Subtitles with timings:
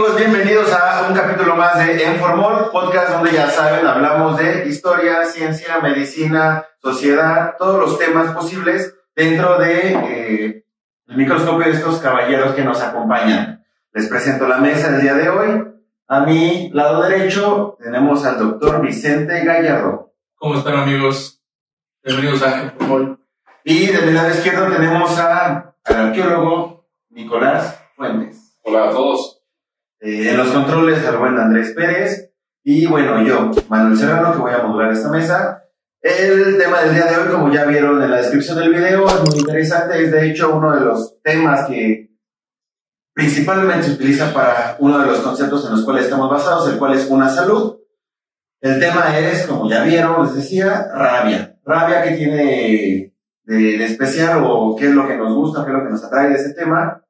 [0.00, 0.16] amigos?
[0.16, 5.78] Bienvenidos a un capítulo más de Enformol, podcast donde ya saben, hablamos de historia, ciencia,
[5.80, 10.64] medicina, sociedad, todos los temas posibles dentro de eh,
[11.06, 13.62] el microscopio de estos caballeros que nos acompañan.
[13.92, 15.64] Les presento la mesa del día de hoy.
[16.08, 20.14] A mi lado derecho tenemos al doctor Vicente Gallardo.
[20.36, 21.42] ¿Cómo están amigos?
[22.02, 23.18] Bienvenidos a Enformol.
[23.64, 28.56] Y de mi lado izquierdo tenemos a, al arqueólogo Nicolás Fuentes.
[28.62, 29.29] Hola a todos.
[30.00, 32.32] Eh, en los controles, el buen Andrés Pérez.
[32.64, 35.64] Y bueno, yo, Manuel Serrano, que voy a modular esta mesa.
[36.00, 39.20] El tema del día de hoy, como ya vieron en la descripción del video, es
[39.22, 40.02] muy interesante.
[40.02, 42.10] Es de hecho uno de los temas que
[43.12, 46.94] principalmente se utiliza para uno de los conceptos en los cuales estamos basados, el cual
[46.94, 47.76] es una salud.
[48.62, 51.58] El tema es, como ya vieron, les decía, rabia.
[51.64, 53.12] Rabia que tiene
[53.44, 56.04] de, de especial o qué es lo que nos gusta, qué es lo que nos
[56.04, 57.04] atrae de ese tema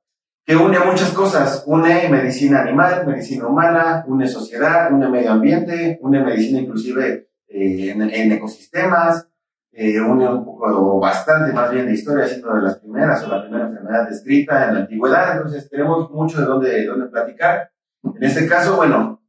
[0.44, 1.64] que une muchas cosas.
[1.66, 8.02] Une medicina animal, medicina humana, une sociedad, une medio ambiente, une medicina inclusive eh, en,
[8.02, 9.28] en, ecosistemas,
[9.72, 13.28] eh, une un poco o bastante más bien de historia, siendo de las primeras o
[13.28, 15.36] la primera enfermedad descrita en la antigüedad.
[15.36, 17.70] Entonces tenemos mucho de dónde, de dónde platicar.
[18.02, 19.22] En este caso, bueno,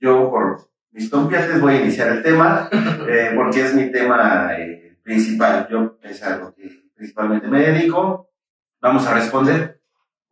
[0.00, 2.68] yo por mis tompiates voy a iniciar el tema,
[3.08, 5.66] eh, porque es mi tema eh, principal.
[5.70, 8.30] Yo es algo que principalmente me dedico.
[8.80, 9.81] Vamos a responder.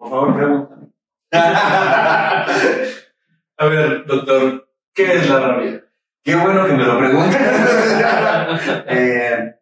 [0.01, 0.89] Por favor, pregúntame.
[3.59, 5.85] A ver, doctor, ¿qué es la rabia?
[6.25, 7.39] Qué bueno que me lo preguntes.
[8.89, 9.57] eh,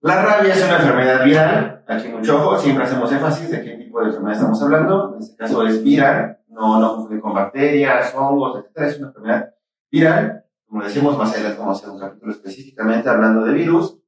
[0.00, 1.84] la rabia es una enfermedad viral.
[1.86, 5.12] Aquí mucho ojo, siempre hacemos énfasis de qué tipo de enfermedad estamos hablando.
[5.14, 8.86] En este caso es viral, no, no con bacterias, hongos, etc.
[8.88, 9.50] Es una enfermedad
[9.90, 10.46] viral.
[10.66, 13.98] Como decimos, más adelante vamos a hacer un capítulo específicamente hablando de virus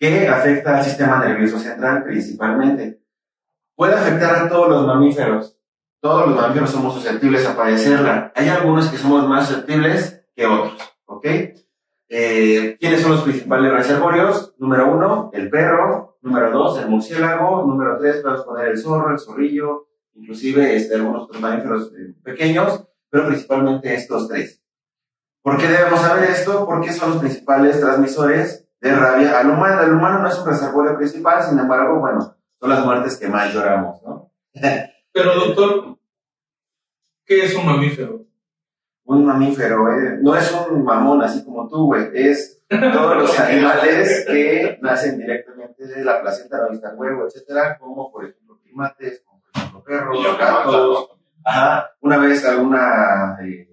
[0.00, 2.98] que afecta al sistema nervioso central principalmente
[3.78, 5.56] puede afectar a todos los mamíferos.
[6.00, 8.32] Todos los mamíferos somos susceptibles a padecerla.
[8.34, 10.76] Hay algunos que somos más susceptibles que otros,
[11.06, 11.26] ¿ok?
[12.08, 14.56] Eh, ¿Quiénes son los principales reservorios?
[14.58, 16.18] Número uno, el perro.
[16.22, 17.64] Número dos, el murciélago.
[17.66, 22.84] Número tres, podemos poner el zorro, el zorrillo, inclusive este, algunos otros mamíferos eh, pequeños,
[23.08, 24.60] pero principalmente estos tres.
[25.40, 26.66] ¿Por qué debemos saber esto?
[26.66, 29.82] Porque son los principales transmisores de rabia al humano.
[29.82, 33.52] El humano no es un reservorio principal, sin embargo, bueno, son las muertes que más
[33.52, 34.32] lloramos, ¿no?
[35.12, 35.98] Pero doctor,
[37.24, 38.24] ¿qué es un mamífero?
[39.04, 44.26] Un mamífero, eh, no es un mamón así como tú, güey, es todos los animales
[44.26, 49.40] que nacen directamente de la placenta, no vista huevo, etcétera, como por ejemplo primates, como
[49.40, 51.10] por ejemplo perros, gatos.
[51.44, 53.67] Ajá, una vez alguna eh,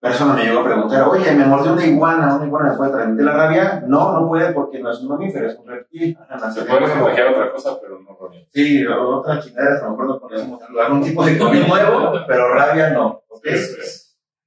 [0.00, 3.24] persona me llegó a preguntar, oye, me mordió una iguana, una iguana me puede transmitir
[3.26, 3.84] la rabia.
[3.86, 6.18] No, no puede porque no es un mamífero, es un reptil.
[6.54, 8.46] Se puede contagiar otra cosa, pero no rabia.
[8.50, 13.22] Sí, otra chingada, me acuerdo poníamos algún tipo de COVID nuevo, pero rabia no.
[13.28, 13.46] ¿Ok?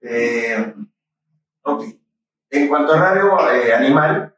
[0.02, 0.74] Eh,
[1.62, 1.84] ok.
[2.50, 4.36] En cuanto a rabia eh, animal,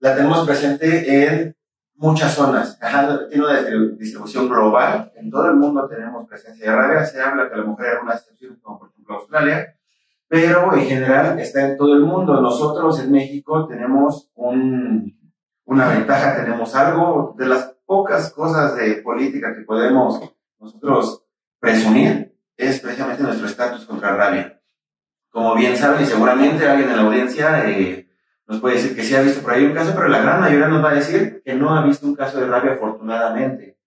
[0.00, 1.56] la tenemos presente en
[1.94, 2.76] muchas zonas.
[2.82, 3.60] Ajá, tiene una
[3.96, 5.12] distribución global.
[5.14, 7.04] En todo el mundo tenemos presencia de rabia.
[7.04, 9.76] Se habla que a lo mejor hay algunas excepciones, como por ejemplo Australia
[10.30, 12.40] pero en general está en todo el mundo.
[12.40, 15.18] Nosotros en México tenemos un,
[15.64, 20.20] una ventaja, tenemos algo de las pocas cosas de política que podemos
[20.60, 21.24] nosotros
[21.58, 24.62] presumir, es precisamente nuestro estatus contra rabia.
[25.30, 28.08] Como bien saben, y seguramente alguien en la audiencia eh,
[28.46, 30.68] nos puede decir que sí ha visto por ahí un caso, pero la gran mayoría
[30.68, 33.78] nos va a decir que no ha visto un caso de rabia afortunadamente.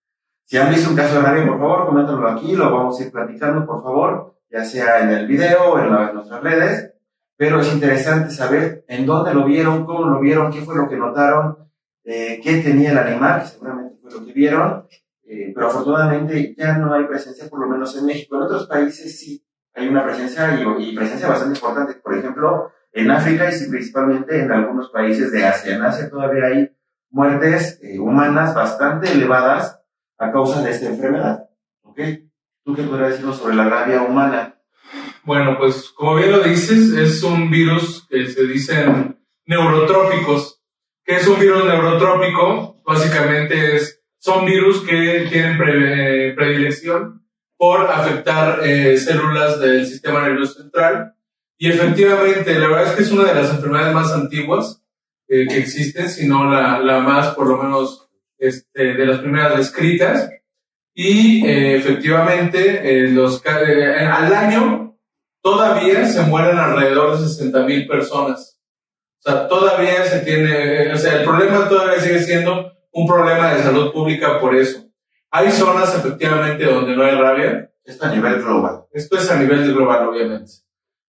[0.43, 3.13] Si han visto un caso de rabia, por favor, coméntenlo aquí, lo vamos a ir
[3.13, 6.93] platicando, por favor ya sea en el video o en, la, en nuestras redes,
[7.35, 10.95] pero es interesante saber en dónde lo vieron, cómo lo vieron, qué fue lo que
[10.95, 11.57] notaron,
[12.03, 14.87] eh, qué tenía el animal, que seguramente fue lo que vieron,
[15.25, 18.35] eh, pero afortunadamente ya no hay presencia, por lo menos en México.
[18.35, 19.43] En otros países sí
[19.73, 24.51] hay una presencia y, y presencia bastante importante, por ejemplo, en África y principalmente en
[24.51, 25.75] algunos países de Asia.
[25.75, 26.71] En Asia todavía hay
[27.09, 29.81] muertes eh, humanas bastante elevadas
[30.19, 31.49] a causa de esta enfermedad.
[31.81, 32.22] ¿okay?
[32.65, 34.55] ¿Tú qué podrías decirnos sobre la rabia humana?
[35.23, 40.61] Bueno, pues como bien lo dices, es un virus que se dicen neurotrópicos.
[41.03, 42.81] ¿Qué es un virus neurotrópico?
[42.85, 47.25] Básicamente es, son virus que tienen predilección
[47.57, 51.15] por afectar eh, células del sistema nervioso central.
[51.57, 54.81] Y efectivamente, la verdad es que es una de las enfermedades más antiguas
[55.27, 59.57] eh, que existen, si no la, la más, por lo menos, este, de las primeras
[59.57, 60.29] descritas
[60.93, 64.97] y eh, efectivamente eh, los, eh, al año
[65.41, 68.59] todavía se mueren alrededor de 60 mil personas.
[69.19, 73.63] O sea, todavía se tiene, o sea, el problema todavía sigue siendo un problema de
[73.63, 74.85] salud pública por eso.
[75.31, 78.85] Hay zonas efectivamente donde no hay rabia, Esto a nivel global.
[78.91, 80.51] Esto es a nivel global, obviamente.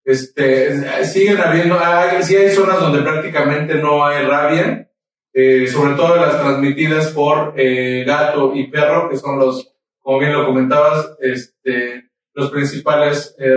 [0.04, 4.90] Este, siguen habiendo, hay, sí hay zonas donde prácticamente no hay rabia,
[5.32, 9.73] eh, sobre todo las transmitidas por eh, gato y perro, que son los,
[10.04, 13.56] como bien lo comentabas, este, los principales eh,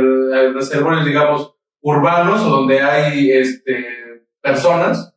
[0.54, 3.86] reservorios, digamos, urbanos o donde hay este,
[4.42, 5.14] personas.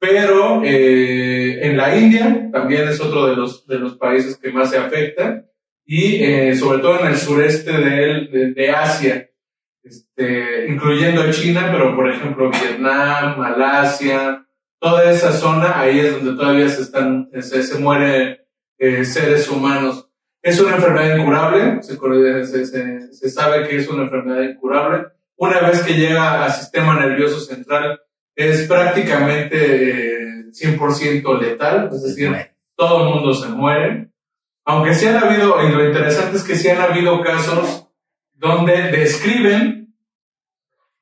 [0.00, 4.70] Pero eh, en la India también es otro de los, de los países que más
[4.70, 5.44] se afecta
[5.86, 9.30] y eh, sobre todo en el sureste de, de, de Asia,
[9.84, 14.44] este, incluyendo China, pero por ejemplo Vietnam, Malasia,
[14.80, 18.38] toda esa zona, ahí es donde todavía se están, se, se mueren
[18.78, 20.03] eh, seres humanos.
[20.44, 21.96] Es una enfermedad incurable, se,
[22.66, 25.06] se, se, sabe que es una enfermedad incurable.
[25.36, 27.98] Una vez que llega al sistema nervioso central,
[28.36, 32.30] es prácticamente eh, 100% letal, es decir,
[32.76, 34.10] todo el mundo se muere.
[34.66, 37.88] Aunque sí han habido, y lo interesante es que sí han habido casos
[38.34, 39.94] donde describen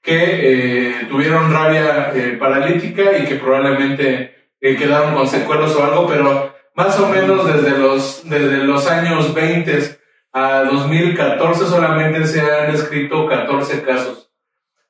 [0.00, 6.06] que eh, tuvieron rabia eh, paralítica y que probablemente eh, quedaron con secuelas o algo,
[6.06, 9.98] pero más o menos desde los, desde los años 20
[10.32, 14.30] a 2014 solamente se han escrito 14 casos.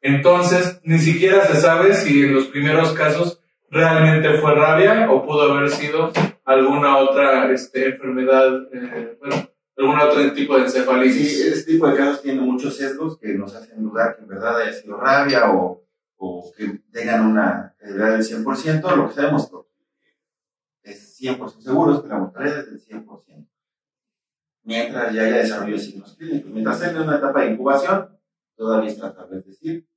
[0.00, 3.40] Entonces, ni siquiera se sabe si en los primeros casos
[3.70, 6.12] realmente fue rabia o pudo haber sido
[6.44, 11.37] alguna otra este, enfermedad, eh, bueno, algún otro tipo de encefalitis.
[11.37, 14.61] Sí, este tipo de casos tiene muchos sesgos que nos hacen dudar que en verdad
[14.61, 15.85] haya sido rabia o,
[16.17, 18.96] o que tengan una calidad del 100%.
[18.96, 19.50] Lo que sabemos es
[21.22, 23.48] 100% seguro es que la mortalidad es del 100%.
[24.64, 26.50] Mientras ya haya desarrollo de signos clínicos.
[26.50, 28.19] Mientras en una etapa de incubación,
[28.56, 29.38] todavía es tratable.
[29.38, 29.88] Es decir,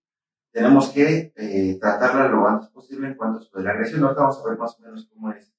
[0.51, 4.03] tenemos que eh, tratarla lo antes posible en cuanto a la agresión.
[4.03, 5.53] Ahorita vamos a ver más o menos cómo es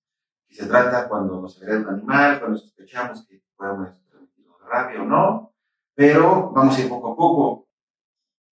[0.49, 3.91] que se trata cuando nos agrede un animal, cuando sospechamos que podemos
[4.69, 5.53] rabia o no,
[5.95, 7.66] pero vamos a ir poco a poco.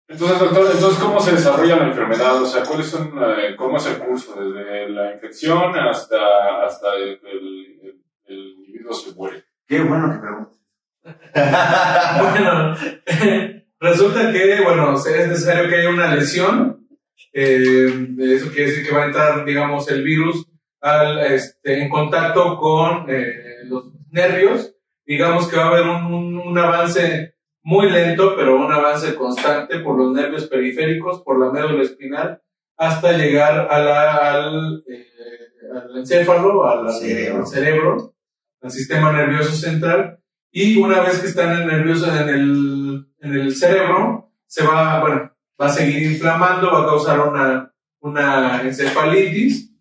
[0.07, 2.43] Entonces, doctor, entonces, ¿cómo se desarrolla la enfermedad?
[2.43, 4.35] O sea, ¿cuáles son, eh, cómo es el curso?
[4.35, 9.45] Desde la infección hasta, hasta el, el, el individuo se muere.
[9.67, 10.59] Qué bueno que preguntas.
[12.21, 12.75] bueno,
[13.81, 16.87] resulta que, bueno, es necesario que haya una lesión.
[17.33, 20.47] Eh, eso quiere decir que va a entrar, digamos, el virus
[20.81, 24.75] al, este, en contacto con eh, los nervios
[25.07, 27.34] digamos que va a haber un, un, un, avance
[27.65, 32.41] muy lento, pero un avance constante por los nervios periféricos, por la médula espinal,
[32.77, 35.07] hasta llegar a la, al, eh,
[35.75, 37.39] al encéfalo, al cerebro.
[37.39, 38.15] al cerebro,
[38.61, 40.19] al sistema nervioso central,
[40.51, 45.33] y una vez que están en nervioso en el, en el cerebro, se va, bueno,
[45.61, 49.73] va a seguir inflamando, va a causar una, una encefalitis,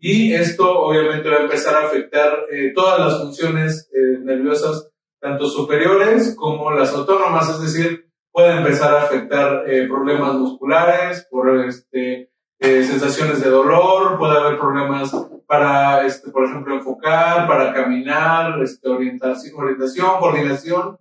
[0.00, 5.46] y esto obviamente va a empezar a afectar eh, todas las funciones eh, nerviosas, tanto
[5.46, 12.30] superiores como las autónomas, es decir, puede empezar a afectar eh, problemas musculares, por este,
[12.60, 15.12] sensaciones de dolor, puede haber problemas
[15.46, 20.98] para, este, por ejemplo, enfocar, para caminar, este, orientación, coordinación,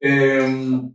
[0.00, 0.94] em,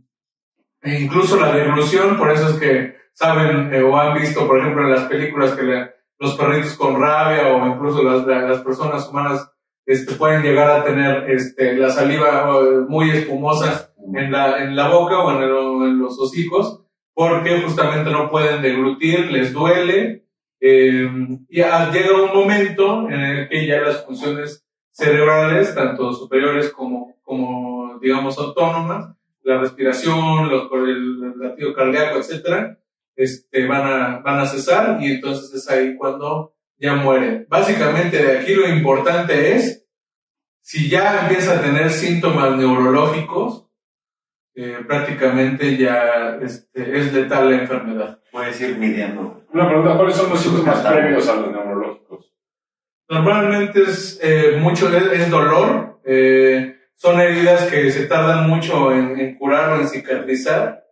[0.82, 4.90] e incluso la deglución, por eso es que saben o han visto, por ejemplo, en
[4.90, 9.50] las películas que los perritos con rabia o incluso las, las personas humanas
[9.86, 12.48] este, pueden llegar a tener este, la saliva
[12.88, 16.80] muy espumosa en la, en la boca o en, el, en los hocicos
[17.14, 20.24] porque justamente no pueden deglutir, les duele
[20.60, 21.08] eh,
[21.48, 27.98] y llega un momento en el que ya las funciones cerebrales, tanto superiores como, como
[28.00, 32.78] digamos autónomas, la respiración, los, el latido cardíaco, etcétera,
[33.14, 37.46] este, van, a, van a cesar y entonces es ahí cuando ya muere.
[37.48, 39.86] Básicamente de aquí lo importante es,
[40.60, 43.68] si ya empieza a tener síntomas neurológicos,
[44.54, 48.20] eh, prácticamente ya este, es letal la enfermedad.
[48.30, 49.44] Puedes ir midiendo.
[49.52, 52.32] Una pregunta, ¿cuáles son los síntomas previos a los neurológicos?
[53.08, 59.18] Normalmente es eh, mucho, es, es dolor, eh, son heridas que se tardan mucho en,
[59.18, 60.83] en curar o en cicatrizar.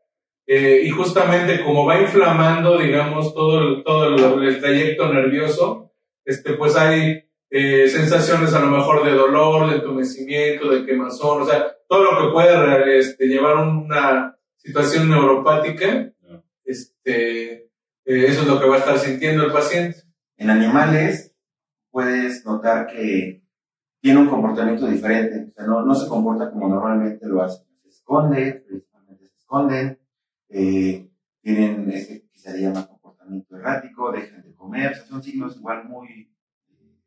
[0.54, 5.94] Eh, y justamente como va inflamando, digamos, todo el, todo el, el trayecto nervioso,
[6.26, 11.46] este, pues hay eh, sensaciones a lo mejor de dolor, de entumecimiento, de quemazón, o
[11.46, 16.12] sea, todo lo que puede este, llevar una situación neuropática,
[16.66, 17.70] este, eh,
[18.04, 20.02] eso es lo que va a estar sintiendo el paciente.
[20.36, 21.34] En animales
[21.90, 23.42] puedes notar que
[24.02, 27.88] tiene un comportamiento diferente, o sea, no, no se comporta como normalmente lo hace, se
[27.88, 30.01] esconde, principalmente se esconden,
[30.52, 35.56] eh, tienen este que se llama comportamiento errático, dejan de comer, o sea, son signos
[35.56, 36.30] igual muy
[36.68, 37.00] eh,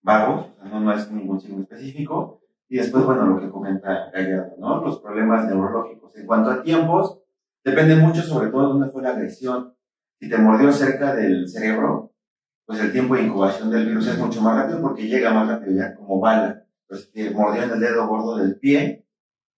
[0.00, 4.10] vagos, o sea, no, no, es ningún signo específico, Y después, bueno, lo que comenta
[4.10, 4.82] Gallardo, ¿no?
[4.82, 6.16] Los problemas neurológicos.
[6.16, 7.20] En cuanto a tiempos,
[7.62, 9.74] depende mucho sobre todo de dónde fue la agresión.
[10.18, 12.14] Si te mordió cerca del cerebro,
[12.64, 15.72] pues el tiempo de incubación del virus es mucho más rápido porque llega más rápido
[15.72, 16.64] ya como bala.
[16.88, 19.04] Pues te mordió en el dedo gordo del pie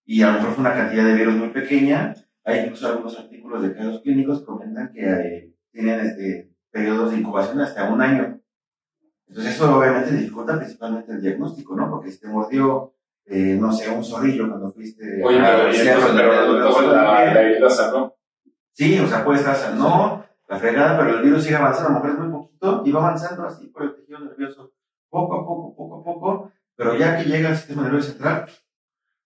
[0.05, 2.15] y a lo mejor fue una cantidad de virus muy pequeña.
[2.45, 7.19] Hay incluso algunos artículos de casos clínicos que comentan que eh, tienen este, periodos de
[7.19, 8.41] incubación hasta un año.
[9.27, 11.91] Entonces eso obviamente dificulta principalmente el diagnóstico, ¿no?
[11.91, 15.87] Porque si te mordió, eh, no sé, un zorrillo cuando fuiste Oye, entonces
[16.93, 18.13] la.
[18.73, 21.99] Sí, o sea, puede estar sanó, la fregada, pero el virus sigue avanzando, a lo
[22.01, 24.73] mejor es muy poquito, y va avanzando así por el tejido nervioso,
[25.09, 28.47] poco a poco, poco a poco, pero ya que llega al sistema nervioso central,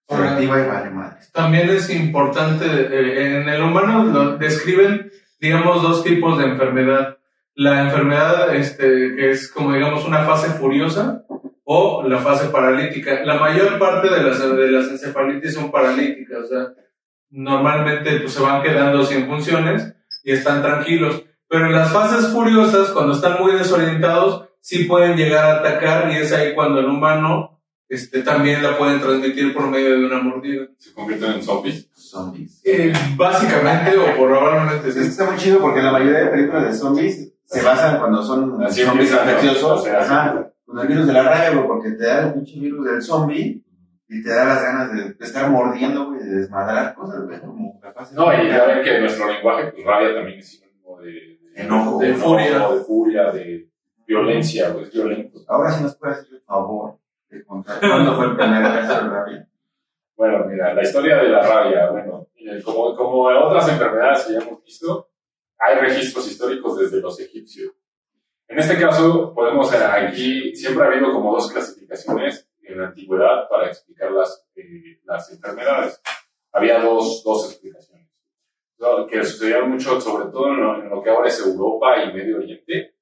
[0.09, 1.19] se Ahora, activa y vale madre.
[1.33, 7.19] También es importante, eh, en el humano lo describen, digamos, dos tipos de enfermedad.
[7.55, 8.87] La enfermedad, este,
[9.17, 11.25] que es como digamos una fase furiosa
[11.65, 13.25] o la fase paralítica.
[13.25, 16.69] La mayor parte de las, de las encefalitis son paralíticas, o sea,
[17.31, 21.25] normalmente pues, se van quedando sin funciones y están tranquilos.
[21.49, 26.17] Pero en las fases furiosas, cuando están muy desorientados, sí pueden llegar a atacar y
[26.17, 27.58] es ahí cuando el humano
[27.89, 30.67] este, también la pueden transmitir por medio de una mordida.
[30.79, 31.89] Se convierten en zombies.
[31.95, 32.61] Zombies.
[32.65, 35.09] Eh, básicamente o probablemente Esto sí.
[35.09, 38.83] está muy chido porque la mayoría de películas de zombies se basan cuando son Así
[38.83, 39.19] zombies ¿no?
[39.23, 42.35] infecciosos, O sea, ajá, con el virus de la rabia, güey, porque te da el
[42.35, 43.63] pinche virus del zombie
[44.11, 48.11] y te da las ganas de, estar mordiendo, güey, de desmadrar cosas, güey, como capaz
[48.11, 51.39] de- No, y ya ven que nuestro lenguaje, pues rabia también es sinónimo de, de
[51.63, 51.99] Enojo.
[51.99, 52.59] de De furia.
[52.69, 53.69] de furia, de
[54.07, 55.41] violencia, pues violento.
[55.49, 56.99] Ahora sí nos puede hacer el favor
[57.47, 59.49] cuándo fue el primer caso de rabia.
[60.17, 62.29] Bueno, mira, la historia de la rabia, bueno,
[62.65, 65.11] como, como otras enfermedades que ya hemos visto,
[65.59, 67.73] hay registros históricos desde los egipcios.
[68.49, 73.49] En este caso, podemos, eh, aquí siempre ha habido como dos clasificaciones en la antigüedad
[73.49, 76.01] para explicar las, eh, las enfermedades.
[76.53, 78.09] Había dos, dos explicaciones.
[79.11, 82.37] Que sucedían mucho, sobre todo en lo, en lo que ahora es Europa y Medio
[82.37, 82.95] Oriente,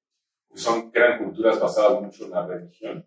[0.50, 3.06] que son, eran culturas basadas mucho en la religión.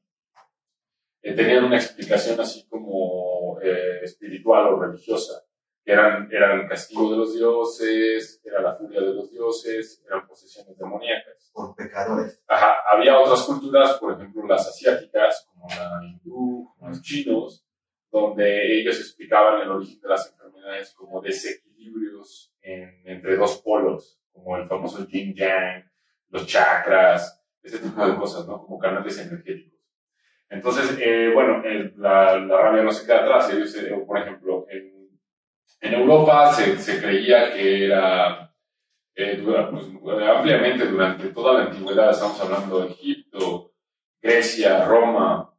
[1.22, 5.44] Eh, tenían una explicación así como eh, espiritual o religiosa,
[5.86, 11.52] eran, eran castigo de los dioses, era la furia de los dioses, eran posesiones demoníacas.
[11.54, 12.42] Por pecadores.
[12.48, 17.66] Ajá, había otras culturas, por ejemplo las asiáticas, como la hindú, como los chinos,
[18.12, 24.58] donde ellos explicaban el origen de las enfermedades como desequilibrios en- entre dos polos, como
[24.58, 25.84] el famoso yin yang,
[26.30, 28.62] los chakras, ese tipo de cosas, ¿no?
[28.64, 29.79] Como canales energéticos.
[30.50, 33.52] Entonces, eh, bueno, el- la, la rabia no se queda atrás.
[33.54, 35.10] Ellos, eh, por ejemplo, en,
[35.82, 38.54] en Europa se, se creía que era
[39.16, 39.42] eh,
[39.72, 39.86] pues,
[40.28, 43.74] ampliamente durante toda la antigüedad, estamos hablando de Egipto,
[44.22, 45.54] Grecia, Roma,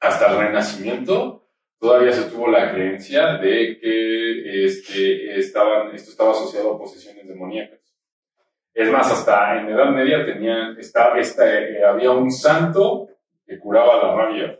[0.00, 1.46] hasta el Renacimiento,
[1.78, 7.80] todavía se tuvo la creencia de que este, estaban, esto estaba asociado a posesiones demoníacas.
[8.74, 13.08] Es más, hasta en Edad Media tenían, esta, esta, eh, había un santo
[13.52, 14.58] que curaba la rabia.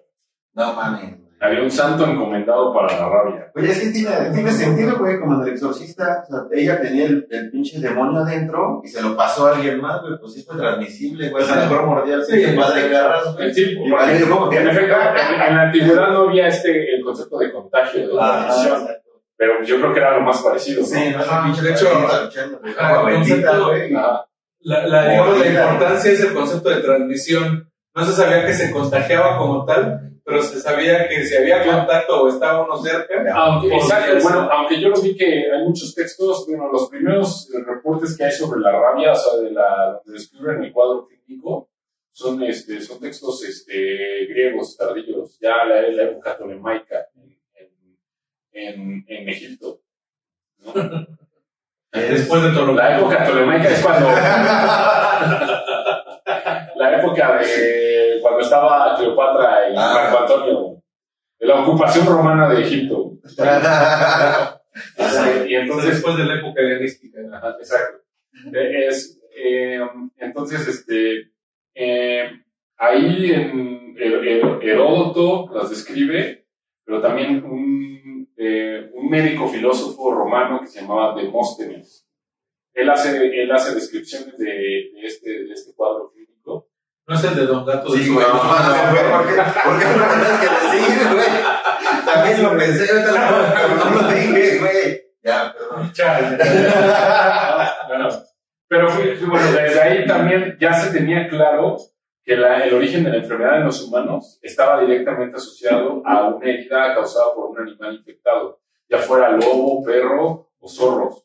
[0.54, 1.18] No mames.
[1.40, 3.50] Había un santo encomendado para la rabia.
[3.56, 6.22] Oye, es que tiene, tiene sentido, güey, como en el exorcista.
[6.22, 9.80] O sea, ella tenía el, el pinche demonio adentro y se lo pasó a alguien
[9.80, 10.12] más, güey.
[10.20, 11.42] Pues sí fue transmisible, güey.
[11.44, 13.52] A lo mejor mordía al pinche padre Carras, güey.
[13.52, 13.74] Sí, Y
[14.50, 18.14] que- en efecto, en, en la antigüedad no había este, el concepto de contagio, de
[18.20, 19.10] Ah, transmisión, exacto.
[19.36, 20.84] pero yo creo que era lo más parecido.
[20.84, 21.88] Sí, no sé, pinche de hecho.
[22.78, 24.26] Ajá.
[24.64, 25.72] La, la, la Mordida.
[25.72, 27.71] importancia es el concepto de transmisión.
[27.94, 32.22] No se sabía que se contagiaba como tal, pero se sabía que si había contacto
[32.22, 35.94] o estaba uno cerca, Aunque, podría exacto, bueno, aunque yo lo vi que hay muchos
[35.94, 40.18] textos, bueno, los primeros reportes que hay sobre la rabia, o sea, de la, donde
[40.18, 41.68] describen el cuadro clínico,
[42.12, 47.74] son, este, son textos este, griegos tardíos, ya la, la época tolemaica en, en,
[48.52, 49.80] en, en Egipto.
[50.60, 50.72] ¿no?
[51.92, 54.08] después de todo lo La época tolemaica es cuando.
[56.76, 59.92] la época de cuando estaba Cleopatra y Ah.
[60.12, 60.82] Marco Antonio.
[61.38, 63.12] De la ocupación romana de Egipto.
[64.96, 65.90] Este, y entonces.
[65.90, 67.20] después de la época helenística.
[67.60, 67.98] Exacto.
[68.54, 69.80] Eh, Es, eh,
[70.18, 71.30] entonces, este.
[71.74, 72.30] eh,
[72.78, 76.46] ahí en Her- Her- Heródoto las describe,
[76.84, 82.08] pero también un, eh, un médico filósofo romano que se llamaba Demóstenes.
[82.74, 86.68] Él hace, él hace descripciones de, de este, de este cuadro clínico.
[87.06, 89.78] No es el de Don Gato de Sí, güey, no, no, güey, ¿por qué, ¿por
[89.78, 91.26] qué no me das que decir, güey?
[92.06, 95.02] También lo pensé, ahorita lo- pero no lo dije, güey.
[95.22, 95.92] Ya, perdón.
[97.88, 98.08] Bueno,
[98.68, 101.76] pero fui- fui- bueno, desde ahí también ya se tenía claro
[102.24, 106.48] que la- el origen de la enfermedad en los humanos estaba directamente asociado a una
[106.48, 111.21] herida causada por un animal infectado, ya fuera lobo, perro o zorros.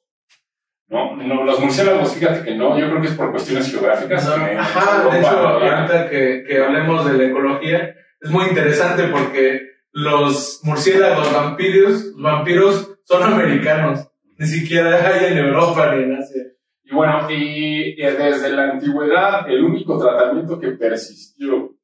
[0.89, 1.17] ¿No?
[1.17, 4.29] no los murciélagos, fíjate que no, yo creo que es por cuestiones geográficas.
[4.29, 9.67] que Ajá, de hecho, ahorita que, que hablemos de la ecología, es muy interesante porque
[9.91, 14.07] los murciélagos vampiros, vampiros son americanos.
[14.37, 16.43] Ni siquiera hay en Europa ni en Asia.
[16.83, 21.75] Y bueno, y desde la antigüedad, el único tratamiento que persistió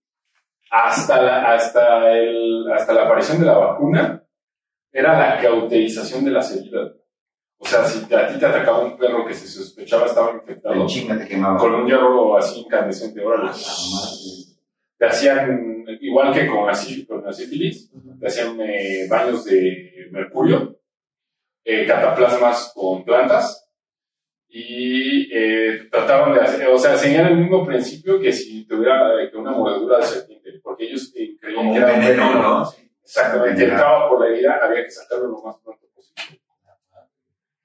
[0.70, 4.24] hasta la, hasta el, hasta la aparición de la vacuna
[4.92, 6.94] era la cauterización de las heridas.
[7.64, 11.42] O sea, si a ti te atacaba un perro que se sospechaba estaba infectado, te
[11.58, 13.52] con un hierro así incandescente, órale,
[14.98, 17.90] te hacían, igual que con la, sí- con la sífilis,
[18.20, 20.78] te hacían eh, baños de mercurio,
[21.64, 23.70] eh, cataplasmas con plantas,
[24.50, 29.32] y eh, trataban de hacer, o sea, seguían el mismo principio que si tuviera eh,
[29.32, 32.34] que una mordedura de serpiente, porque ellos eh, creían Como que un era un veneno.
[32.60, 32.70] ¿no?
[33.04, 33.74] Exactamente, Veneno.
[33.74, 36.40] entraba por la herida, había que sacarlo lo más pronto posible.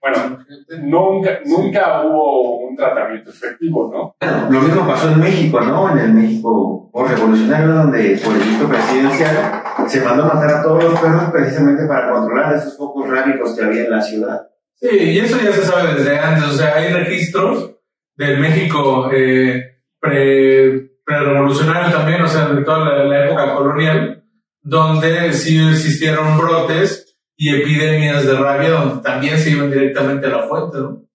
[0.00, 0.38] Bueno,
[0.83, 4.14] nunca, nunca hubo un tratamiento efectivo, ¿no?
[4.49, 5.90] Lo mismo pasó en México, ¿no?
[5.90, 10.62] En el México por revolucionario, donde por el dicto presidencial se mandó a matar a
[10.62, 14.49] todos los perros precisamente para controlar esos focos rábicos que había en la ciudad.
[14.75, 16.45] Sí, y eso ya se sabe desde antes.
[16.45, 17.73] O sea, hay registros
[18.17, 24.25] del México eh, pre, revolucionario también, o sea, de toda la, la época colonial,
[24.62, 27.08] donde sí existieron brotes
[27.40, 31.09] y epidemias de rabia, donde también se iban directamente a la fuente, ¿no?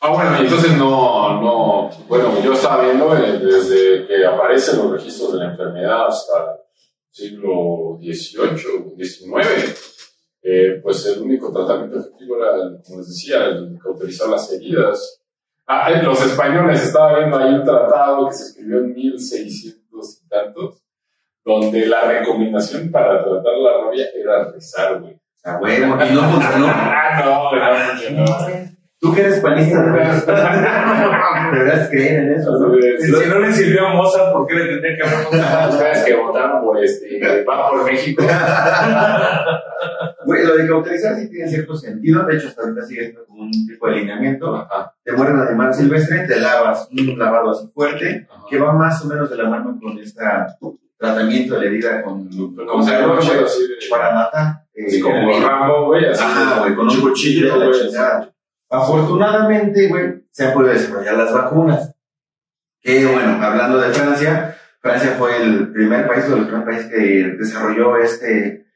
[0.00, 5.32] Ah, bueno, entonces no, no, bueno, yo estaba viendo eh, desde que aparecen los registros
[5.32, 6.58] de la enfermedad hasta el
[7.10, 10.06] siglo XVIII, XIX,
[10.42, 12.52] eh, pues el único tratamiento efectivo era,
[12.84, 15.22] como les decía, el cauterizar las heridas.
[15.66, 20.28] Ah, eh, los españoles, estaba viendo ahí un tratado que se escribió en 1600 y
[20.28, 20.85] tantos,
[21.46, 25.16] donde la recomendación para tratar la rabia era rezar, güey.
[25.44, 26.66] A huevo, y no funcionó.
[26.76, 28.24] Ah, no, no funcionó.
[28.98, 29.80] Tú que eres panista,
[31.52, 32.74] deberás creer en eso, ¿no?
[32.98, 35.70] Si no le sirvió a Mozart, ¿por qué le tendría que haber funcionado?
[35.70, 38.24] Ustedes que votaron por este, va por México.
[40.24, 43.42] Güey, lo de cauterizar sí tiene cierto sentido, de hecho hasta ahorita sigue siendo como
[43.44, 44.66] un tipo de lineamiento.
[45.04, 49.08] Te muere un animal silvestre, te lavas un lavado así fuerte, que va más o
[49.08, 50.24] menos de la mano con este
[50.98, 53.28] tratamiento de la herida con Como se llama, güey,
[53.90, 54.64] para matar.
[54.74, 55.42] eh, Así como el.
[55.42, 56.22] Rambo, güey, así.
[56.24, 57.70] Ah, güey, con un cuchillo güey.
[58.70, 61.94] Afortunadamente, güey, se han podido desarrollar las vacunas.
[62.80, 67.34] Que bueno, hablando de Francia, Francia fue el primer país o el primer país que
[67.38, 68.66] desarrolló este,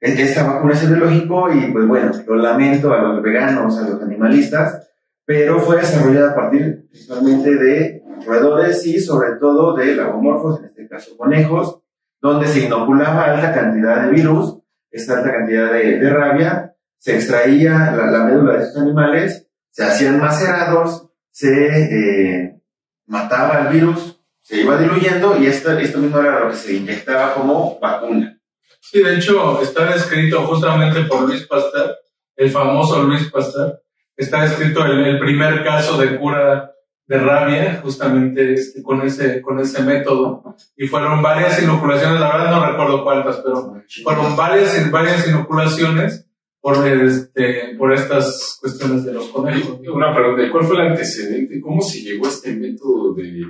[0.00, 4.88] esta vacuna ese biológico y pues bueno, lo lamento a los veganos, a los animalistas,
[5.26, 10.60] pero fue desarrollada a partir principalmente de roedores y sobre todo de lagomorfos,
[10.92, 11.80] caso conejos,
[12.20, 14.58] donde se inoculaba alta cantidad de virus,
[14.90, 20.20] esta alta cantidad de, rabia, se extraía la, la médula de estos animales, se hacían
[20.20, 22.60] macerados, se eh,
[23.06, 27.34] mataba el virus, se iba diluyendo y esto, esto mismo era lo que se inyectaba
[27.34, 28.38] como vacuna.
[28.80, 31.96] Sí, de hecho, está descrito justamente por Luis Pasteur,
[32.36, 33.80] el famoso Luis Pasteur.
[34.14, 36.71] Está descrito el primer caso de cura
[37.12, 40.56] de rabia, justamente este, con, ese, con ese método.
[40.74, 46.26] Y fueron varias inoculaciones, la verdad no recuerdo cuántas, pero fueron varias, varias inoculaciones
[46.58, 49.78] por, este, por estas cuestiones de los conejos.
[49.92, 51.60] Una pregunta, ¿y ¿cuál fue el antecedente?
[51.60, 53.44] ¿Cómo se llegó a este método de,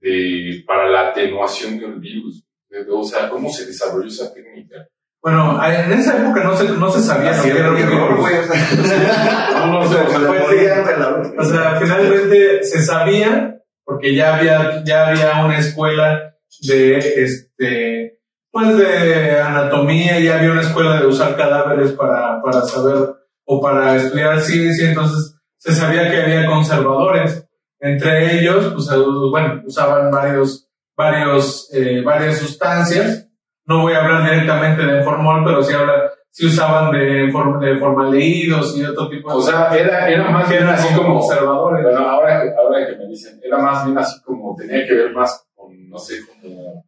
[0.00, 2.44] de, para la atenuación del virus?
[2.90, 4.88] O sea, ¿cómo se desarrolló esa técnica?
[5.22, 9.50] Bueno, en esa época no se, no se sabía Así que era güey, o sea,
[9.54, 14.84] No, no, o sea, se se fue O sea, finalmente se sabía, porque ya había,
[14.84, 21.36] ya había una escuela de, este, pues de anatomía, ya había una escuela de usar
[21.36, 27.44] cadáveres para, para saber o para estudiar ciencia, entonces se sabía que había conservadores.
[27.80, 28.96] Entre ellos, pues, eh,
[29.30, 33.27] bueno, usaban varios, varios, eh, varias sustancias.
[33.68, 37.78] No voy a hablar directamente de formol, pero sí habla, sí usaban de, form- de
[37.78, 41.20] formaldehídos y otro tipo de O sea, era, era más bien así como...
[41.20, 41.82] conservadores.
[41.84, 45.12] Bueno, ahora, que- ahora que me dicen, era más bien así como, tenía que ver
[45.12, 46.84] más con, no sé, como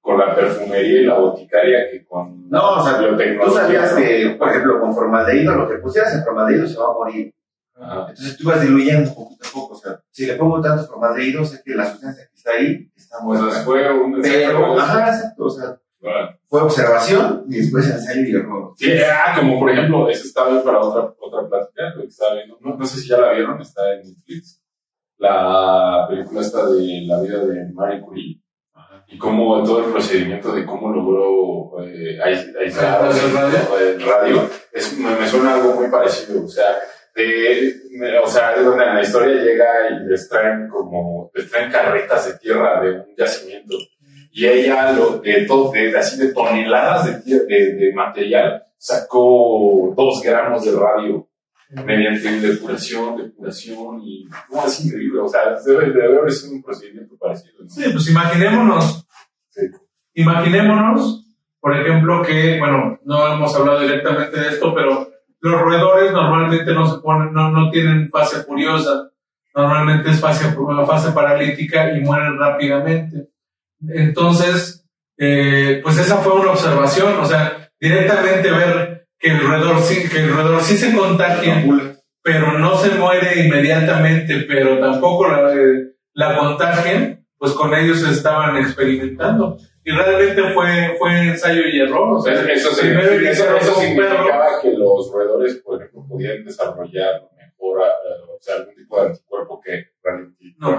[0.00, 4.48] con la perfumería y la boticaria que con No, o sea, Tú sabías que, por
[4.50, 7.30] ejemplo, con formaldehído, lo que pusieras en formaldehído se va a morir.
[7.76, 8.00] Ajá.
[8.10, 9.74] Entonces tú vas diluyendo poquito a poco.
[9.74, 13.16] O sea, si le pongo tanto formaldehído, sé que la sustancia que está ahí está
[13.18, 13.60] O sea, muerta.
[13.62, 15.44] fue un Pero, ajá, exacto.
[15.44, 15.76] O sea,
[16.48, 18.72] Fue observación y después ensayo y error.
[18.76, 22.58] Sí, ah, como por ejemplo, ese está bien para otra, otra plática, que estaba viendo.
[22.60, 24.62] No, no sé si ya la vieron, está en Netflix.
[25.18, 28.40] la película esta de la vida de Marie Curie
[29.06, 33.78] y cómo todo el procedimiento de cómo logró eh, ais- aislar ¿El radio?
[33.78, 36.44] el radio es, me, me suena algo muy parecido.
[36.44, 36.66] O sea,
[37.14, 41.50] de, me- o sea, es donde en la historia llega y les traen como, les
[41.50, 43.74] traen carretas de tierra de un yacimiento.
[44.36, 50.64] Y ella, lo, de, de, de así de toneladas de, de material, sacó dos gramos
[50.64, 51.28] de radio
[51.70, 55.20] mediante depuración, depuración y no, es increíble.
[55.20, 57.62] O sea, debe, debe haber sido un procedimiento parecido.
[57.62, 57.70] ¿no?
[57.70, 59.06] Sí, pues imaginémonos,
[59.50, 59.62] Sí.
[60.14, 61.24] imaginémonos,
[61.60, 66.92] por ejemplo, que, bueno, no hemos hablado directamente de esto, pero los roedores normalmente no
[66.92, 69.12] se ponen, no, no tienen fase furiosa,
[69.54, 70.52] normalmente es fase,
[70.86, 73.28] fase paralítica y mueren rápidamente.
[73.88, 74.86] Entonces,
[75.18, 80.20] eh, pues esa fue una observación, o sea, directamente ver que el roedor sí, que
[80.20, 81.64] el roedor sí se contagia,
[82.22, 86.56] pero no se muere inmediatamente, pero tampoco la, eh, la
[87.38, 89.58] pues con ellos estaban experimentando.
[89.84, 92.16] Y realmente fue, fue ensayo y error.
[92.16, 96.42] O sea, Eso, eso, primero eso, eso un significaba que los roedores, por ejemplo, podían
[96.42, 97.20] desarrollar
[97.72, 99.84] eh, o sea, algún tipo de anticuerpo que
[100.58, 100.70] No.
[100.70, 100.76] la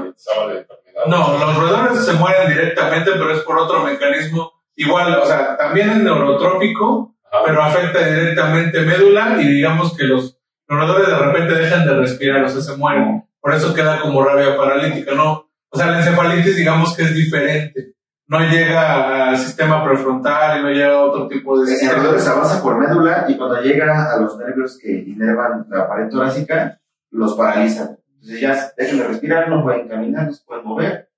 [0.59, 1.05] enfermedad.
[1.07, 4.51] No, los roedores se mueren directamente, pero es por otro mecanismo.
[4.75, 7.43] Igual, o sea, también es neurotrópico, Ajá.
[7.45, 12.49] pero afecta directamente médula y digamos que los roedores de repente dejan de respirar, o
[12.49, 13.27] sea, se mueren.
[13.39, 15.49] Por eso queda como rabia paralítica, ¿no?
[15.69, 17.93] O sea, la encefalitis digamos que es diferente.
[18.27, 22.01] No llega al sistema prefrontal y no llega a otro tipo de sistema.
[22.01, 26.79] roedor avanza por médula y cuando llega a los nervios que inervan la pared torácica,
[27.11, 27.97] los paralizan.
[28.13, 31.09] Entonces ya dejan de respirar, no pueden caminar, no se pueden mover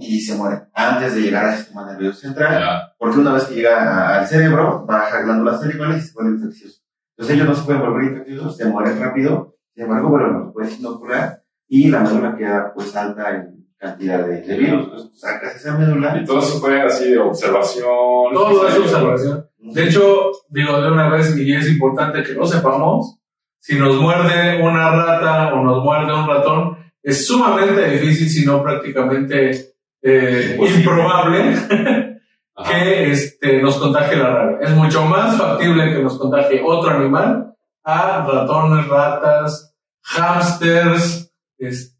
[0.00, 2.60] y se mueren antes de llegar al sistema nervioso central.
[2.60, 2.94] Ya.
[2.98, 6.82] Porque una vez que llega al cerebro, baja glándulas cerebrales y se vuelve infeccioso.
[7.16, 10.78] Entonces ellos no se pueden volver infecciosos, se mueren rápido, sin embargo, bueno, los puedes
[10.78, 13.51] inocular y la médula queda pues alta en
[13.82, 14.84] cantidad de, de virus.
[14.84, 16.16] Entonces sacas esa médula.
[16.16, 17.84] Y todo eso fue así de observación.
[18.32, 19.46] Todo es observación.
[19.58, 23.18] De hecho, digo de una vez, y es importante que lo sepamos,
[23.58, 28.62] si nos muerde una rata o nos muerde un ratón, es sumamente difícil, si no
[28.62, 31.56] prácticamente eh, improbable,
[32.68, 34.58] que este, nos contagie la rabia.
[34.60, 41.91] Es mucho más factible que nos contagie otro animal a ratones, ratas, hámsters, este,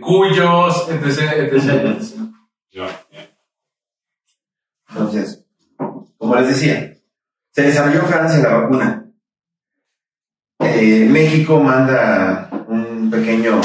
[0.00, 1.96] cuyos, etc, etc.
[4.90, 5.46] Entonces,
[6.18, 6.94] como les decía,
[7.52, 9.06] se desarrolló en Francia la vacuna.
[10.60, 13.60] Eh, México manda un pequeño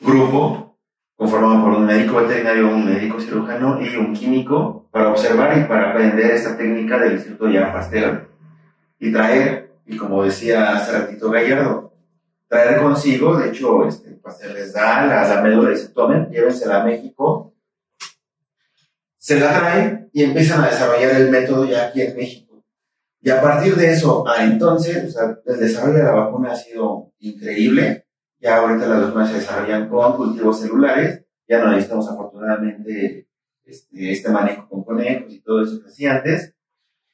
[0.00, 0.78] grupo
[1.16, 5.90] conformado por un médico veterinario, un médico cirujano y un químico para observar y para
[5.90, 8.30] aprender esta técnica del Instituto Jean Pasteur
[8.98, 11.85] y traer, y como decía hace ratito Gallardo,
[12.48, 16.82] traer consigo, de hecho, este, Pasteur les da la, la médula y se tomen, llévensela
[16.82, 17.56] a México
[19.26, 22.64] se la traen y empiezan a desarrollar el método ya aquí en México.
[23.20, 26.56] Y a partir de eso, a entonces, o sea, el desarrollo de la vacuna ha
[26.56, 28.06] sido increíble.
[28.38, 31.24] Ya ahorita las vacunas se desarrollan con cultivos celulares.
[31.48, 33.26] Ya no necesitamos afortunadamente
[33.64, 36.54] este, este manejo con conejos y todo eso que hacía antes.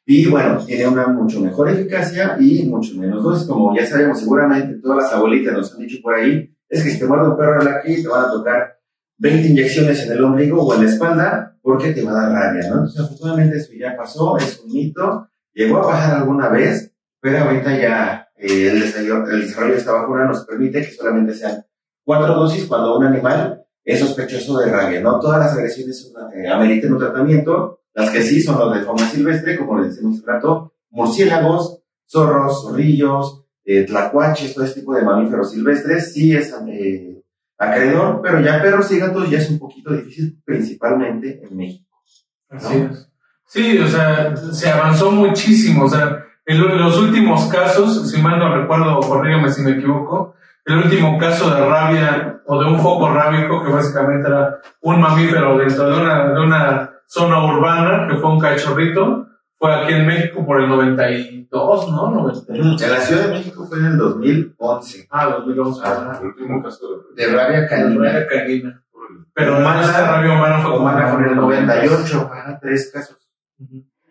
[0.05, 3.47] Y bueno, tiene una mucho mejor eficacia y mucho menos dosis.
[3.47, 6.99] Como ya sabemos, seguramente todas las abuelitas nos han dicho por ahí, es que si
[6.99, 8.79] te muerde un perro en la te van a tocar
[9.19, 12.69] 20 inyecciones en el ombligo o en la espalda porque te va a dar rabia,
[12.69, 12.75] ¿no?
[12.77, 17.81] Entonces, afortunadamente eso ya pasó, es un mito, llegó a pasar alguna vez, pero ahorita
[17.81, 21.65] ya eh, el, desarrollo, el desarrollo de esta vacuna nos permite que solamente sean
[22.05, 25.21] cuatro dosis cuando un animal es sospechoso de rabia, ¿no?
[25.21, 29.57] Todas las agresiones son, eh, un tratamiento, las que sí son las de fauna silvestre,
[29.59, 35.53] como les decimos hace rato, murciélagos, zorros, zorrillos, eh, tlacuaches, todo este tipo de mamíferos
[35.53, 37.23] silvestres, sí es eh,
[37.59, 41.89] acreedor, pero ya perros y gatos ya es un poquito difícil, principalmente en México.
[42.51, 43.09] Así es.
[43.47, 45.85] Sí, o sea, se avanzó muchísimo.
[45.85, 50.35] O sea, en lo- los últimos casos, si mal no recuerdo, corrígame si me equivoco,
[50.65, 55.59] el último caso de rabia o de un foco rábico, que básicamente era un mamífero
[55.59, 59.27] dentro de una, de una zona urbana, que fue un cachorrito,
[59.59, 62.11] fue aquí en México por el 92, ¿no?
[62.11, 62.55] 90.
[62.55, 65.81] En la Ciudad de México fue en el 2011, Ah, 2011.
[65.87, 66.19] Ajá.
[66.23, 68.83] El último caso de rabia canina.
[69.35, 71.87] Pero más esta rabia humana fue como Humana fue en el 98.
[72.17, 73.19] 98, ajá, tres casos.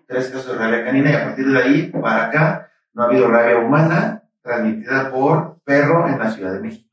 [0.08, 3.28] Tres casos de rabia canina y a partir de ahí para acá no ha habido
[3.28, 6.88] rabia humana transmitida por perro en la Ciudad de México.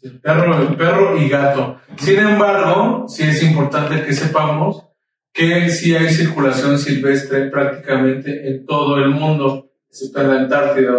[0.00, 1.78] Sí, Perro, perro y gato.
[1.96, 4.91] Sin embargo, sí es importante que sepamos
[5.32, 10.96] que sí hay circulación silvestre prácticamente en todo el mundo, excepto en la Antártida,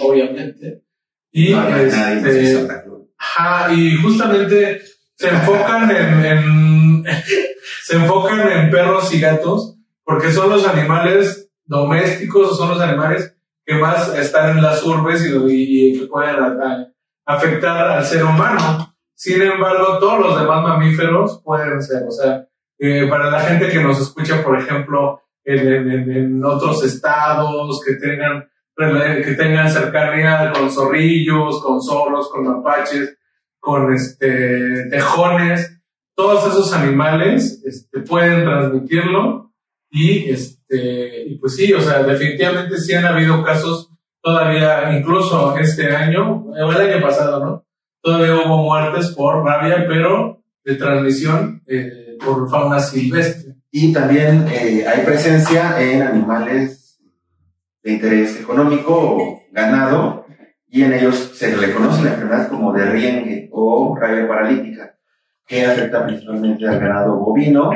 [0.00, 0.82] obviamente.
[1.32, 2.68] Y, No, no este,
[3.16, 4.82] ajá, y justamente
[5.16, 7.04] se enfocan en, en
[7.82, 13.34] se enfocan en perros y gatos porque son los animales domésticos son los animales
[13.64, 16.36] que más están en las urbes y, que pueden
[17.24, 18.94] afectar al ser humano.
[19.14, 22.46] Sin embargo, todos los demás mamíferos pueden ser, o sea,
[22.86, 27.94] eh, para la gente que nos escucha, por ejemplo, en, en- en- otros estados, que
[27.94, 28.48] tengan,
[29.24, 33.16] que tengan cercanía con zorrillos, con zorros, con mapaches,
[33.60, 35.80] con este, tejones,
[36.16, 39.52] todos esos animales este, pueden transmitirlo
[39.90, 43.90] y, este, y pues sí, o sea, definitivamente sí han habido casos
[44.22, 47.66] todavía, incluso este año, el año pasado, ¿no?
[48.02, 53.54] Todavía hubo muertes por rabia, pero de transmisión eh, por fauna silvestre.
[53.70, 57.00] Y también eh, hay presencia en animales
[57.82, 60.24] de interés económico o ganado,
[60.68, 64.96] y en ellos se le conoce la enfermedad como de o rabia paralítica,
[65.46, 67.70] que afecta principalmente al ganado bovino,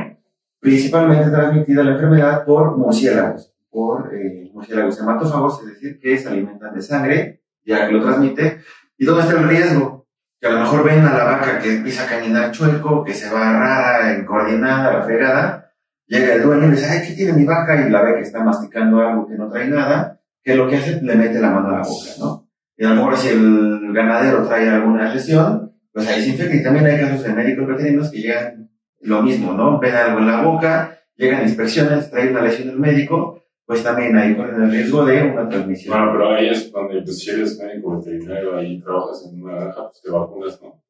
[0.58, 6.74] principalmente transmitida la enfermedad por murciélagos, por eh, murciélagos hematófagos, es decir, que se alimentan
[6.74, 8.60] de sangre, ya que lo transmite.
[8.96, 9.97] ¿Y dónde está el riesgo?
[10.40, 13.32] Que a lo mejor ven a la vaca que empieza a caminar chueco, que se
[13.32, 15.72] va rara, encoordinada, la fregada,
[16.06, 17.80] llega el dueño y le dice, ay, ¿qué tiene mi vaca?
[17.80, 21.00] Y la ve que está masticando algo que no trae nada, que lo que hace,
[21.02, 22.48] le mete la mano a la boca, ¿no?
[22.76, 26.54] Y a lo mejor si el ganadero trae alguna lesión, pues ahí se infecta.
[26.54, 28.70] Y también hay casos de médicos veterinarios que llegan
[29.00, 29.80] lo mismo, ¿no?
[29.80, 34.34] Ven algo en la boca, llegan inspecciones, traen una lesión del médico, pues también ahí
[34.34, 35.94] corren el riesgo de una transmisión.
[35.94, 39.82] Bueno, pero ahí es donde, pues, si eres médico veterinario, ahí trabajas en una granja,
[39.90, 40.82] pues te vacunas, ¿no?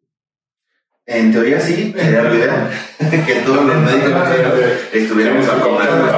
[1.04, 2.70] En teoría sí, sería lo ideal
[3.26, 6.12] que todos los médicos veterinarios estuviéramos vacunados.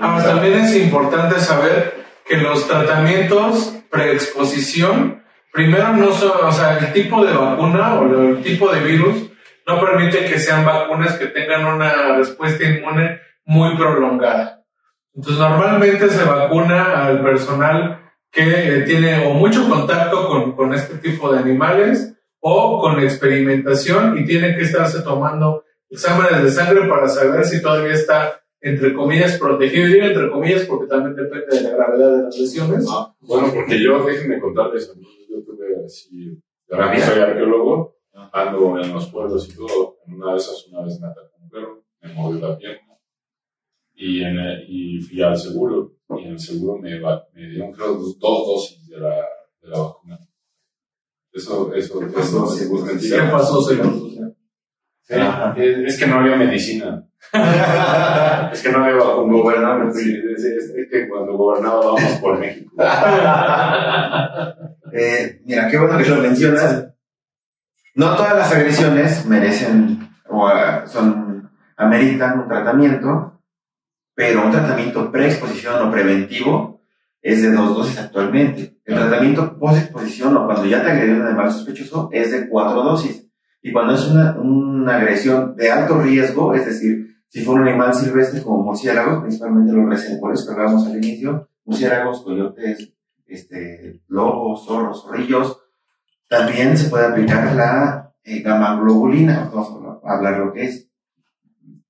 [0.00, 6.92] Ahora, también es importante saber que los tratamientos preexposición, primero no son, o sea, el
[6.92, 9.30] tipo de vacuna o el tipo de virus
[9.68, 14.63] no permite que sean vacunas que tengan una respuesta inmune muy prolongada.
[15.14, 18.00] Entonces, normalmente se vacuna al personal
[18.30, 18.42] que
[18.78, 24.24] eh, tiene o mucho contacto con, con este tipo de animales o con experimentación y
[24.24, 29.86] tiene que estarse tomando exámenes de sangre para saber si todavía está, entre comillas, protegido.
[29.86, 32.84] Y digo entre comillas porque también depende de la gravedad de las lesiones.
[32.90, 36.34] Ah, bueno, porque yo, déjenme contarles, a mí, yo tuve así,
[36.68, 37.06] yo Ah, mira.
[37.06, 37.96] soy arqueólogo,
[38.32, 41.48] ando en los pueblos y todo, en una de esas una vez me atacó un
[41.50, 42.83] perro, me mordió la pierna,
[43.94, 47.00] y, en el- y fui al seguro, y en el seguro me,
[47.34, 49.14] me dieron creo dos, dos dosis de la,
[49.62, 50.18] de la vacuna.
[51.32, 53.92] Eso, eso, eso, Sí, es ¿Qué pasó, señor?
[55.02, 55.14] Sí,
[55.56, 57.06] es, es que no había medicina.
[58.52, 59.32] Es que no había vacuna.
[59.32, 59.92] Gobernable.
[59.92, 62.72] Sí, es, que cuando gobernaba vamos por México.
[64.96, 66.86] Eh, mira, qué bueno que lo mencionas.
[67.96, 73.33] No todas las agresiones merecen o ah, son, ameritan un tratamiento,
[74.14, 76.80] pero un tratamiento preexposición o preventivo
[77.20, 78.76] es de dos dosis actualmente.
[78.84, 83.26] El tratamiento post-exposición o cuando ya te agredió un animal sospechoso es de cuatro dosis.
[83.62, 87.94] Y cuando es una, una agresión de alto riesgo, es decir, si fue un animal
[87.94, 92.92] silvestre como murciélagos, principalmente los reservorios que hablábamos al inicio, murciélagos, coyotes,
[93.26, 95.58] este, lobos, zorros, zorrillos,
[96.28, 99.50] también se puede aplicar la eh, gamma globulina.
[99.52, 100.88] Vamos a hablar lo que es.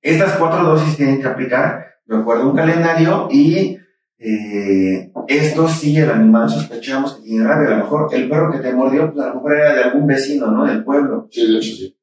[0.01, 3.79] Estas cuatro dosis tienen que aplicar de acuerdo un calendario y
[4.19, 7.69] eh, esto sí el animal sospechamos que tiene rabia.
[7.69, 10.07] A lo mejor el perro que te mordió, pues a lo mejor era de algún
[10.07, 10.65] vecino, ¿no?
[10.65, 11.29] Del pueblo.
[11.31, 11.99] Sí, de hecho sí.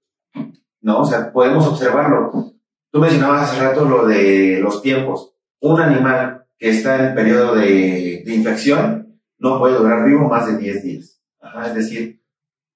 [0.82, 1.02] ¿no?
[1.02, 2.54] O sea, podemos observarlo.
[2.92, 5.34] Tú mencionabas hace rato lo de los tiempos.
[5.60, 10.58] Un animal que está en periodo de, de infección no puede durar vivo más de
[10.58, 11.22] 10 días.
[11.40, 12.22] Ajá, es decir,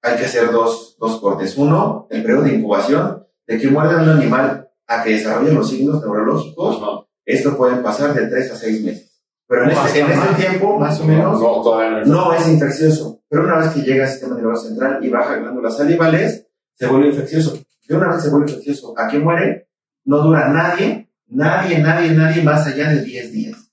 [0.02, 1.56] hay que hacer dos, dos cortes.
[1.56, 6.00] Uno, el periodo de incubación, de que muerda un animal a que desarrolle los signos
[6.00, 6.82] neurológicos.
[6.82, 7.05] Ajá.
[7.26, 9.12] Esto puede pasar de 3 a 6 meses.
[9.48, 12.06] Pero en este, en este tiempo, más o No, menos, no, todavía no.
[12.06, 15.76] no es infeccioso, pero una vez que llega al sistema nervioso central y baja glándulas
[15.76, 17.58] salivales, se vuelve infeccioso.
[17.88, 18.94] De una vez se vuelve infeccioso.
[18.98, 19.68] ¿A qué muere?
[20.04, 23.70] No dura nadie, nadie, nadie, nadie más allá de 10 días.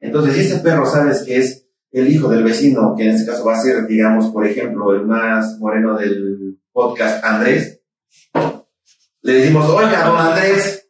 [0.00, 3.44] Entonces, si ese perro sabes que es el hijo del vecino, que en este caso
[3.44, 7.80] va a ser, digamos, por ejemplo, el más moreno del podcast, Andrés,
[9.22, 10.88] le decimos, oiga, don Andrés,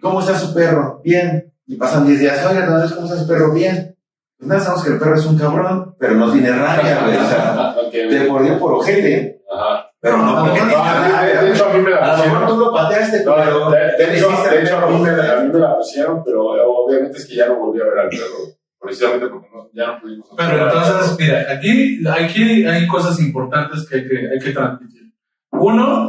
[0.00, 1.00] ¿cómo está su perro?
[1.02, 1.51] Bien.
[1.66, 3.52] Y pasan 10 días, oiga, don Andrés, ¿cómo está su perro?
[3.52, 3.96] Bien.
[4.38, 7.16] Pues nada, sabemos que el perro es un cabrón, pero no tiene rabia, güey.
[7.16, 9.86] O sea, te mordió por ojete, Ajá.
[10.00, 12.24] pero no porque No, tiene de- de hecho, a mí me la A lo mejor
[12.40, 12.48] pusieron.
[12.48, 15.38] tú lo pateaste, No, pero de, te de hecho, de hecho, a mí, me, perro.
[15.38, 18.08] a mí me la pusieron, pero obviamente es que ya no volví a ver al
[18.08, 18.38] perro.
[18.80, 20.28] Precisamente porque no- ya no pudimos.
[20.36, 25.02] Pero entonces, mira, aquí, aquí hay cosas importantes que hay que, hay que transmitir.
[25.52, 26.08] Uno,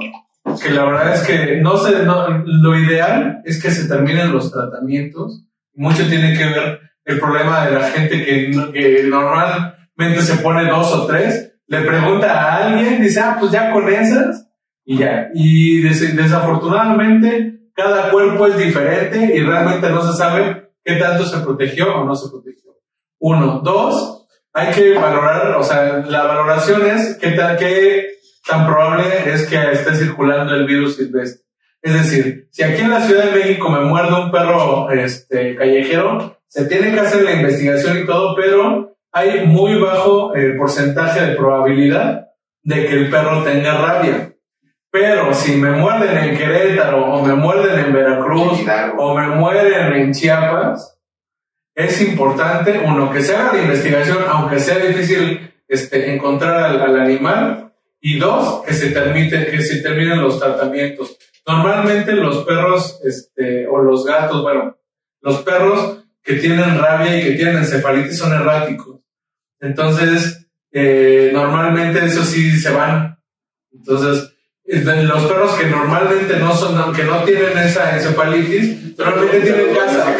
[0.62, 4.52] que la verdad es que no sé, no, lo ideal es que se terminen los
[4.52, 5.44] tratamientos.
[5.76, 10.92] Mucho tiene que ver el problema de la gente que, que normalmente se pone dos
[10.94, 14.48] o tres, le pregunta a alguien, dice, ah, pues ya con esas,
[14.86, 15.30] y ya.
[15.34, 21.39] Y des- desafortunadamente, cada cuerpo es diferente y realmente no se sabe qué tanto se
[21.39, 22.72] protegió o no se protegió.
[23.20, 23.62] Uno.
[23.63, 28.08] Dos, hay que valorar, o sea, la valoración es qué tan, qué
[28.45, 31.43] tan probable es que esté circulando el virus silvestre.
[31.82, 36.38] Es decir, si aquí en la Ciudad de México me muerde un perro este, callejero,
[36.47, 41.36] se tiene que hacer la investigación y todo, pero hay muy bajo eh, porcentaje de
[41.36, 42.27] probabilidad
[42.63, 44.34] de que el perro tenga rabia.
[44.89, 48.60] Pero si me muerden en Querétaro o me muerden en Veracruz
[48.97, 50.99] o me mueren en Chiapas,
[51.75, 56.99] es importante, uno, que se haga la investigación, aunque sea difícil este, encontrar al, al
[56.99, 57.62] animal,
[58.06, 61.18] y dos, que se, termite, que se terminen los tratamientos.
[61.48, 64.78] Normalmente los perros este, o los gatos, bueno,
[65.22, 69.00] los perros que tienen rabia y que tienen encefalitis son erráticos.
[69.62, 73.18] Entonces, eh, normalmente eso sí se van.
[73.72, 74.34] Entonces,
[74.66, 80.13] los perros que normalmente no son, que no tienen esa encefalitis, normalmente tienen casa,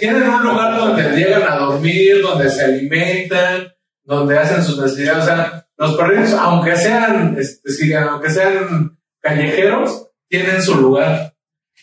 [0.00, 3.72] tienen un lugar donde llegan a dormir, donde se alimentan,
[4.04, 5.22] donde hacen sus necesidades.
[5.24, 11.34] O sea, los perritos, aunque sean, este, aunque sean callejeros, tienen su lugar.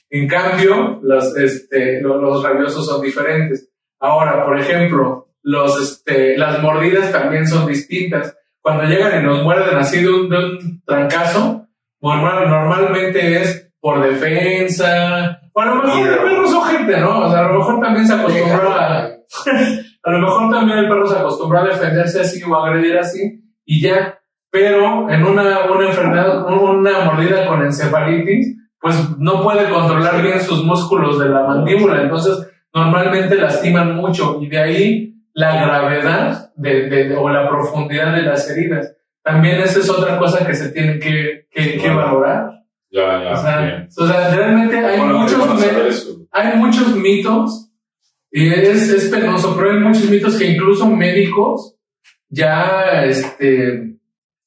[0.09, 3.69] En cambio, los, este, lo- los, rabiosos son diferentes.
[3.99, 8.35] Ahora, por ejemplo, los, este, las mordidas también son distintas.
[8.61, 11.67] Cuando llegan y nos muerden así de un, de un trancazo,
[12.01, 15.39] normal- normalmente es por defensa.
[15.53, 17.19] O a lo mejor el perro es ojete, ¿no?
[17.27, 19.09] O sea, a lo mejor también se acostumbró a,
[20.03, 23.41] a lo mejor también el perro se acostumbró a defenderse así o a agredir así
[23.65, 24.19] y ya.
[24.51, 30.63] Pero en una, una enfermedad, una mordida con encefalitis, pues no puede controlar bien sus
[30.63, 32.01] músculos de la mandíbula.
[32.01, 38.23] Entonces, normalmente lastiman mucho y de ahí la gravedad de, de- o la profundidad de
[38.23, 38.95] las heridas.
[39.23, 42.49] También esa es otra cosa que se tiene que, que, que valorar.
[42.91, 43.31] Ya, ya.
[43.33, 45.37] O sea, o sea, realmente hay Bueno, muchos,
[46.31, 47.68] hay muchos mitos
[48.31, 51.75] y es, es penoso, pero hay muchos mitos que incluso médicos
[52.29, 53.95] ya, este,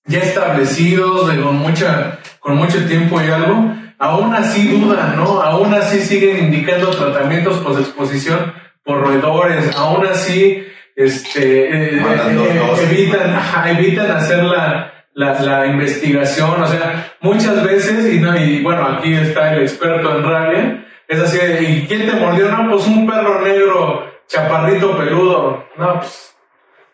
[0.07, 5.43] ya establecidos, de con, mucha, con mucho tiempo y algo, aún así dudan, ¿no?
[5.43, 8.53] Aún así siguen indicando tratamientos por exposición
[8.85, 10.65] por roedores, aún así,
[10.97, 12.91] este, eh, eh, dosis.
[12.91, 18.63] evitan, ajá, evitan hacer la, la, la investigación, o sea, muchas veces, y, no, y
[18.63, 22.49] bueno, aquí está el experto en rabia, es así, ¿y quién te mordió?
[22.51, 25.65] No, pues un perro negro, chaparrito, peludo.
[25.77, 26.35] No, pues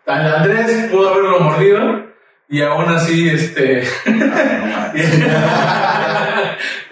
[0.06, 2.06] An- Andrés pudo haberlo mordido
[2.48, 3.82] y aún así, este,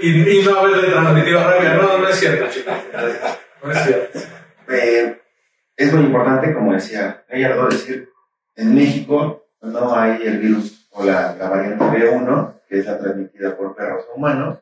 [0.00, 1.74] y, y no haberle transmitido rabia.
[1.74, 2.74] No, no es cierto, chicos.
[3.62, 4.18] No es cierto.
[4.68, 5.20] Eh,
[5.76, 8.08] es muy importante, como decía Gallardo, decir,
[8.56, 13.56] en México no hay el virus o la, la variante B1, que es la transmitida
[13.56, 14.58] por perros humanos.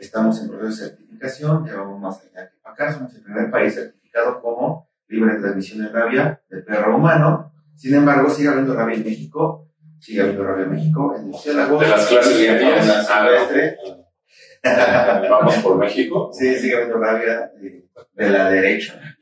[0.00, 2.92] Estamos en proceso de certificación, ya vamos más allá que para acá.
[2.94, 7.52] Somos el primer país certificado como libre de transmisión de rabia de perro humano.
[7.76, 11.88] Sin embargo, sigue habiendo rabia en México, sigue habiendo rabia en México, en murciélagos, De
[11.88, 13.76] las clases fauna silvestre.
[15.30, 16.30] Vamos por México.
[16.32, 17.84] Sí, sigue habiendo rabia de,
[18.14, 18.98] de la derecha.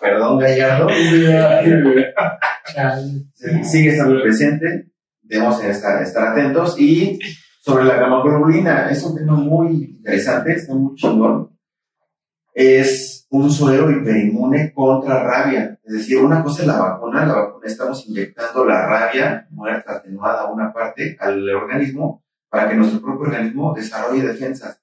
[0.00, 0.88] Perdón, Gallardo.
[3.32, 4.90] Sí, sigue estando presente,
[5.22, 6.78] debemos estar, estar atentos.
[6.78, 7.18] Y
[7.68, 11.50] sobre la gamaglobulina, es un tema muy interesante, está muy chingón.
[12.54, 15.78] Es un suero hiperinmune contra rabia.
[15.84, 20.44] Es decir, una cosa es la vacuna, la vacuna estamos inyectando la rabia muerta, atenuada
[20.44, 24.80] a una parte al organismo para que nuestro propio organismo desarrolle defensas.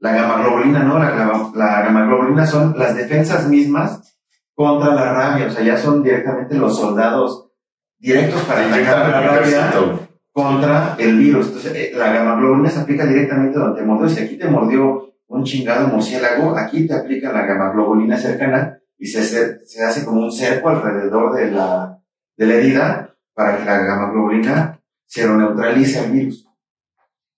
[0.00, 4.18] La gamaglobulina no, la, la, la gamaglobulina son las defensas mismas
[4.54, 7.52] contra la rabia, o sea, ya son directamente los soldados
[7.96, 10.03] directos para atacar la rabia
[10.34, 11.46] contra el virus.
[11.46, 14.08] Entonces, eh, la gamaglobulina se aplica directamente donde te mordió.
[14.08, 19.22] Si aquí te mordió un chingado murciélago, aquí te aplica la gamaglobulina cercana y se,
[19.22, 22.02] se, se hace como un cerco alrededor de la,
[22.36, 26.48] de la herida para que la gamaglobulina se lo neutralice al virus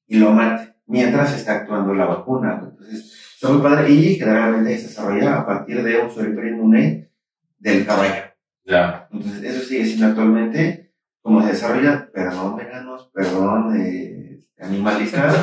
[0.07, 2.63] y lo mate mientras está actuando la vacuna.
[2.63, 7.11] Entonces, está muy padre y generalmente se desarrolla a partir de un suero hiperinmune
[7.59, 8.23] del caballo.
[8.65, 9.07] Ya.
[9.13, 10.86] Entonces, eso sigue siendo actualmente
[11.27, 15.35] como se desarrolla, perdón veganos, perdón eh, animalistas,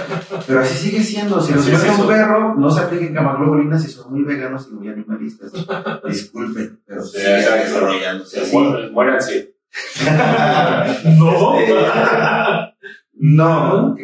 [0.48, 1.42] pero así sigue siendo.
[1.42, 4.88] Si los es un perro, no se apliquen gamaglobulina si son muy veganos y muy
[4.88, 5.52] animalistas.
[6.08, 7.64] Disculpen, pero Sí, sigue exacto.
[7.66, 8.58] desarrollándose así.
[8.94, 9.56] Muéranse.
[11.20, 11.60] No.
[11.60, 11.74] Este,
[13.16, 13.96] No,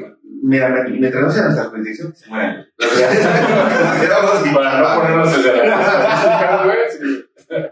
[0.43, 2.65] mira, me- mientras no sea nuestra jurisdicción, que se mueran.
[4.53, 5.41] Para no ponernos en
[6.99, 7.25] sí.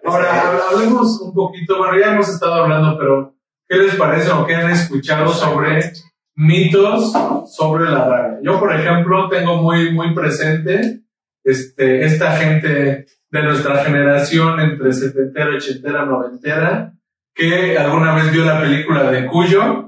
[0.05, 3.35] Ahora, hab- hablemos un poquito, bueno, ya hemos estado hablando, pero
[3.67, 5.91] ¿qué les parece o qué han escuchado sobre
[6.35, 7.13] mitos
[7.55, 8.39] sobre la rabia?
[8.43, 11.01] Yo, por ejemplo, tengo muy, muy presente
[11.43, 16.93] este, esta gente de nuestra generación entre setentera, ochentera, noventera,
[17.33, 19.83] que alguna vez vio la película de Cuyo,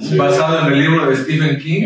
[0.00, 0.16] Sí.
[0.16, 1.82] basado en el libro de Stephen King,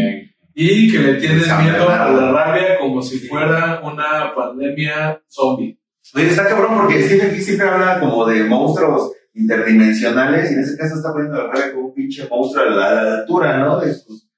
[0.55, 5.79] y que le tienes miedo a la rabia como si fuera una pandemia zombie.
[6.15, 10.77] Oye, está cabrón porque Stephen King siempre habla como de monstruos interdimensionales y en ese
[10.77, 13.81] caso está poniendo la rabia como un pinche monstruo a la, a la altura, ¿no?
[13.81, 14.29] De sus,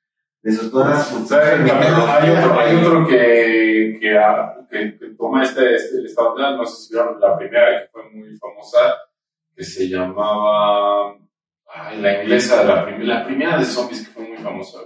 [0.42, 1.28] de sus todas sus...
[1.28, 1.66] ¿Saben?
[1.66, 6.56] También hay otro, hay otro que, que, ah, que, que toma este, este, esta onda,
[6.56, 8.78] no sé si vieron la primera que fue muy famosa,
[9.54, 11.14] que se llamaba,
[11.74, 14.78] ay, la inglesa, la, prim- la primera de zombies que fue muy famosa,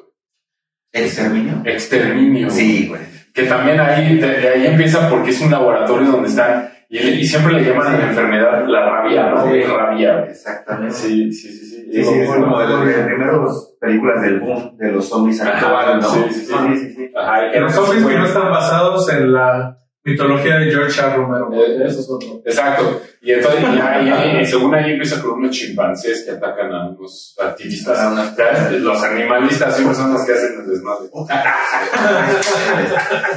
[0.92, 1.62] ¿Exterminio?
[1.64, 2.50] Exterminio.
[2.50, 3.00] Sí, güey.
[3.32, 7.24] Que también ahí, de, de ahí empieza porque es un laboratorio donde están, y, y
[7.26, 9.48] siempre le llaman a la enfermedad la rabia, ¿no?
[9.50, 9.62] Sí.
[9.62, 10.24] Rabia.
[10.28, 10.94] Exactamente.
[10.94, 11.76] Sí, sí, sí, sí.
[11.92, 16.04] Sí, sí, es como de las primeras películas del boom de los zombies Ajá, actuales,
[16.04, 16.10] ¿no?
[16.10, 16.52] sí, sí, sí.
[16.52, 17.12] sí, sí, sí.
[17.16, 21.16] Ajá, y que Los zombies que no están basados en la mitología de George R.
[21.16, 21.50] Romero.
[21.52, 22.42] Eh, Eso es otro.
[22.44, 23.02] Exacto.
[23.22, 27.36] Y entonces, ya, ya, y según ahí empieza con unos chimpancés que atacan a unos
[27.42, 27.98] activistas.
[27.98, 31.10] A unas- Ya, Los animalistas siempre son los que hacen el desmadre.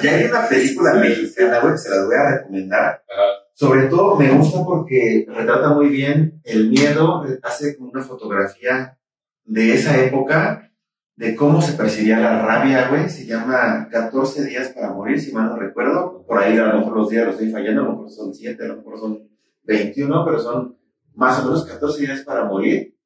[0.02, 3.04] Y hay una película mexicana, güey, que se las voy a recomendar.
[3.12, 3.24] Ajá.
[3.54, 8.98] Sobre todo me gusta porque retrata muy bien el miedo, hace como una fotografía
[9.46, 10.72] de esa época,
[11.16, 13.10] de cómo se percibía la rabia, güey.
[13.10, 16.26] Se llama 14 días para morir, si mal no recuerdo.
[16.26, 18.64] Por ahí a lo mejor los días los estoy fallando, a lo mejor son 7,
[18.64, 19.30] a lo mejor son
[19.64, 20.78] 21, pero son
[21.14, 22.98] más o menos 14 días para morir.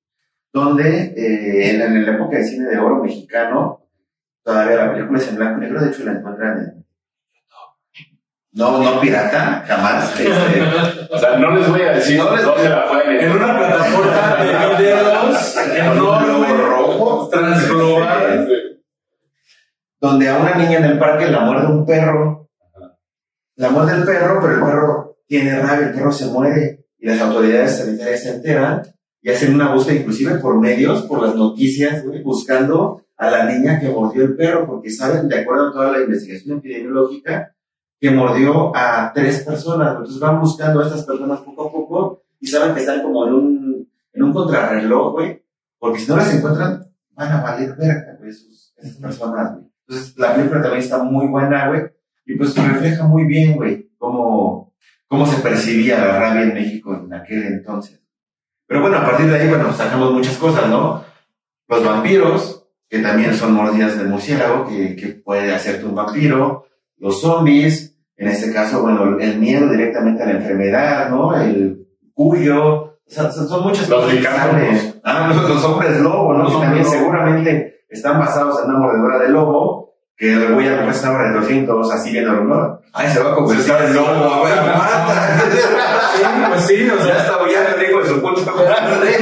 [0.54, 3.86] Donde eh, en, en la época del cine de oro mexicano,
[4.43, 6.86] todavía la película es en blanco y negro, de hecho la encuentran en
[8.58, 10.14] no, no pirata, jamás.
[10.20, 13.58] Este, O sea, no les voy a decir No les- dónde la pueden En una
[13.58, 18.49] plataforma de videos enorme, rojo, transglobal.
[19.99, 22.49] donde a una niña en el parque la muerde un perro.
[23.55, 27.20] La muerde el perro, pero el perro tiene rabia, el perro se muere y las
[27.22, 28.82] autoridades sanitarias se enteran
[29.22, 33.80] y hacen una búsqueda inclusive por medios, por las noticias, güey, buscando a la niña
[33.80, 37.55] que mordió el perro, porque saben, de acuerdo a toda la investigación epidemiológica,
[38.00, 39.91] que mordió a tres personas.
[39.91, 43.34] Entonces van buscando a estas personas poco a poco y saben que están como en
[43.34, 45.43] un, en un contrarreloj, güey,
[45.80, 49.66] porque si no las encuentran, van a valer verga, güey, esas personas, güey.
[49.88, 51.84] Entonces la película también está muy buena, güey,
[52.26, 54.74] y pues refleja muy bien, güey, cómo,
[55.08, 58.02] cómo se percibía la rabia en México en aquel entonces.
[58.68, 61.04] Pero bueno, a partir de ahí, bueno, sacamos muchas cosas, ¿no?
[61.70, 66.66] Los vampiros, que también son mordidas del murciélago, que, que puede hacerte un vampiro.
[66.98, 71.39] Los zombies, en este caso, bueno, el miedo directamente a la enfermedad, ¿no?
[71.39, 72.84] El cuyo.
[72.84, 74.95] O sea, son muchas Los cosas.
[75.04, 76.43] Ah, los, los hombres lobo, ¿no?
[76.43, 76.95] Los que también lobo.
[76.95, 81.74] seguramente están basados en una mordedora de lobo, que el güey a mejor estaba retorciendo,
[81.74, 82.82] todos así viendo el humor.
[82.91, 85.39] Ay, se va a convertir en lobo, güey, mata.
[86.16, 89.18] Sí, pues sí, o Ya sea, ya le digo de su punto madre.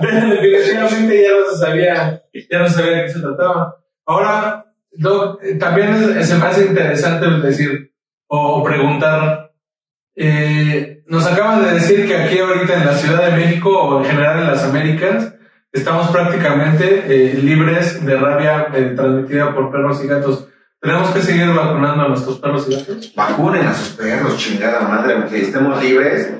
[0.00, 3.76] definitivamente ya no se sabía, ya no sabía de qué se trataba.
[4.04, 4.63] Ahora,
[4.96, 7.92] Doc, eh, también se me hace interesante decir
[8.26, 9.52] o preguntar,
[10.16, 14.06] eh, nos acaban de decir que aquí ahorita en la Ciudad de México o en
[14.06, 15.34] general en las Américas
[15.72, 20.48] estamos prácticamente eh, libres de rabia transmitida por perros y gatos.
[20.80, 23.12] ¿Tenemos que seguir vacunando a nuestros perros y gatos?
[23.16, 26.32] Vacunen a sus perros, chingada madre, aunque estemos libres.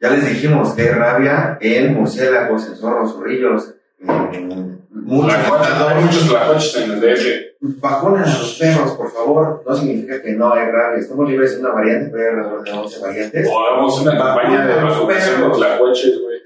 [0.00, 6.04] Ya les dijimos que rabia en murciélagos, en zorros, zorrillos, muchos Tlacoches, hay matadores.
[6.04, 7.80] muchos tlacoches en el DF.
[7.80, 9.62] Vacunen a los perros, por favor.
[9.66, 10.98] No significa que no hay rabia.
[10.98, 13.48] Estamos libres de una variante, pero hay alrededor de 11 variantes.
[13.50, 16.40] O hagamos una campaña de vacunación de tlacoches, güey.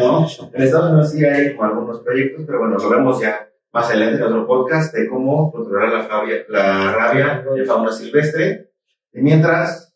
[0.00, 0.26] ¿no?
[0.52, 4.16] En Estados Unidos sí hay como algunos proyectos, pero bueno, lo vemos ya más adelante
[4.16, 8.70] en otro podcast de cómo controlar la, rabia, la rabia en fauna silvestre.
[9.12, 9.94] Y mientras,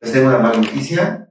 [0.00, 1.25] les tengo una mala noticia.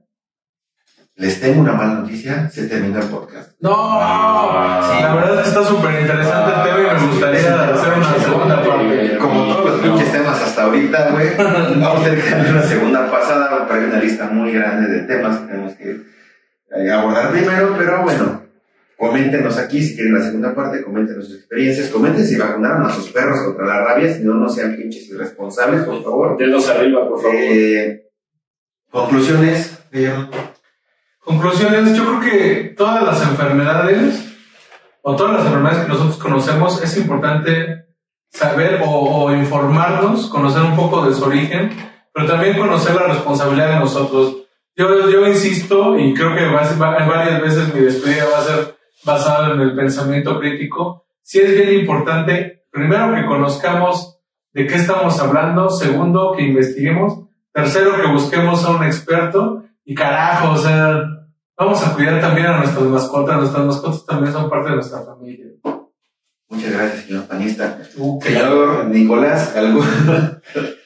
[1.16, 2.48] Les tengo una mala noticia.
[2.50, 3.52] Se terminó el podcast.
[3.60, 7.92] No, Ah, la verdad es que está súper interesante el tema y me gustaría hacer
[7.98, 9.18] una segunda parte.
[9.18, 13.10] Como todos los pinches temas hasta ahorita, güey, vamos a tener que hacer una segunda
[13.10, 16.00] pasada, pero hay una lista muy grande de temas que tenemos que
[16.76, 18.42] eh, abordar primero, pero bueno,
[18.98, 23.08] coméntenos aquí si quieren la segunda parte, comenten sus experiencias, comenten si vacunaron a sus
[23.10, 26.36] perros contra la rabia, si no, no sean pinches irresponsables, por favor.
[26.36, 27.34] Dedos arriba, por favor.
[27.40, 28.10] Eh,
[28.90, 30.28] conclusiones, Guillermo.
[31.26, 34.32] Conclusiones, yo creo que todas las enfermedades
[35.02, 37.86] o todas las enfermedades que nosotros conocemos, es importante
[38.30, 38.90] saber o,
[39.24, 41.70] o informarnos, conocer un poco de su origen,
[42.14, 44.36] pero también conocer la responsabilidad de nosotros.
[44.76, 48.76] Yo, yo insisto, y creo que va va- varias veces mi despedida va a ser
[49.04, 54.20] basada en el pensamiento crítico, sí es bien importante, primero que conozcamos
[54.52, 57.18] de qué estamos hablando, segundo que investiguemos,
[57.52, 61.02] tercero que busquemos a un experto y carajo, o sea,
[61.56, 65.46] vamos a cuidar también a nuestras mascotas, nuestras mascotas también son parte de nuestra familia.
[66.48, 67.78] Muchas gracias, señor panista.
[67.96, 69.80] Tú, que- Señor Nicolás, ¿algo?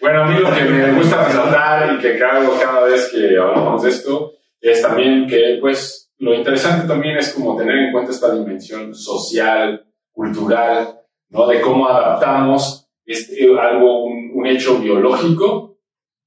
[0.01, 3.83] Bueno, a mí lo que me gusta resaltar y que hago cada vez que hablamos
[3.83, 8.35] de esto es también que, pues, lo interesante también es como tener en cuenta esta
[8.35, 11.47] dimensión social, cultural, ¿no?
[11.47, 15.70] De cómo adaptamos este, algo, un, un hecho biológico,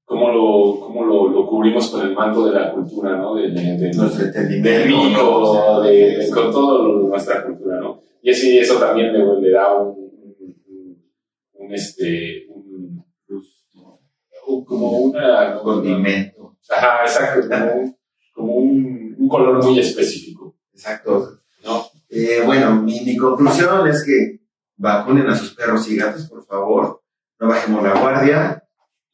[0.04, 3.34] cómo lo, cómo lo, lo cubrimos con el manto de la cultura, ¿no?
[3.34, 5.82] De, de- de- Nuestro entendimiento.
[5.82, 8.00] de, de- con todo lo- nuestra cultura, ¿no?
[8.22, 10.36] Y así eso también le, le da un, un,
[10.68, 11.04] un-
[11.54, 13.04] un, este, un,
[14.46, 15.58] un- como una...
[15.60, 16.56] condimento.
[16.70, 17.96] Ajá, exacto, como, un,
[18.32, 21.38] como un, un color muy específico, Exacto.
[21.64, 21.84] ¿no?
[22.08, 24.40] Eh, bueno, mi, mi conclusión es que
[24.76, 27.02] vacunen a sus perros y gatos, por favor.
[27.40, 28.63] No bajemos la guardia.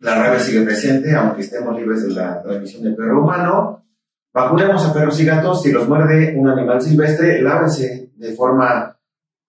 [0.01, 3.85] La rabia sigue presente, aunque estemos libres de la transmisión del perro humano.
[4.33, 5.63] Vacunemos a perros y gatos.
[5.63, 8.99] Si los muerde un animal silvestre, lávense de forma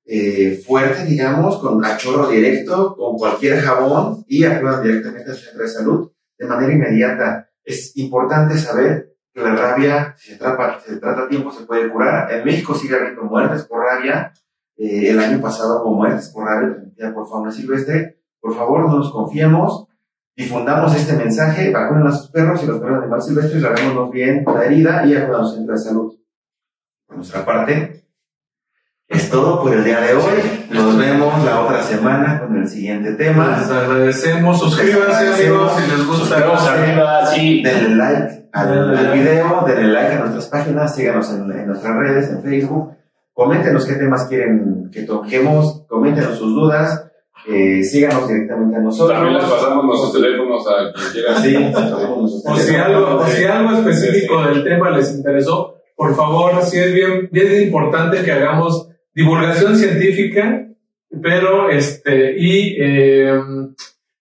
[0.04, 5.64] eh, fuerte, digamos, con a chorro directo, con cualquier jabón y acudan directamente al centro
[5.64, 7.50] de salud de manera inmediata.
[7.64, 11.66] Es importante saber que la rabia, si se trata, si se trata a tiempo, se
[11.66, 12.30] puede curar.
[12.30, 14.34] En México sigue habiendo muertes por rabia.
[14.76, 18.18] Eh, el año pasado hubo muertes por rabia transmitida por fauna silvestre.
[18.42, 19.88] Por favor, no nos confiemos.
[20.36, 24.44] Difundamos este mensaje, vacunen a sus perros y los perros de animal silvestre, lavémonos bien
[24.46, 26.14] la herida y acudamos al centro de salud.
[27.06, 28.06] Por nuestra parte,
[29.12, 30.68] es todo por el día de hoy.
[30.70, 33.58] Nos vemos la otra semana con el siguiente tema.
[33.60, 36.38] Les agradecemos, suscríbanse amigos si les gusta.
[36.38, 37.62] Arriba, sí.
[37.62, 42.30] Denle like al, al video, denle like a nuestras páginas, síganos en, en nuestras redes,
[42.30, 42.96] en Facebook.
[43.34, 47.11] Coméntenos qué temas quieren que toquemos, coméntenos sus dudas,
[47.48, 49.18] eh, síganos directamente a nosotros.
[49.18, 51.42] También les pasamos nuestros teléfonos a quien quiera.
[51.42, 53.10] Sí, pasamos nuestros O si teléfonos.
[53.10, 57.64] algo, o si algo específico del tema les interesó, por favor, sí es bien, bien
[57.64, 60.68] importante que hagamos divulgación científica,
[61.22, 63.40] pero este, y eh,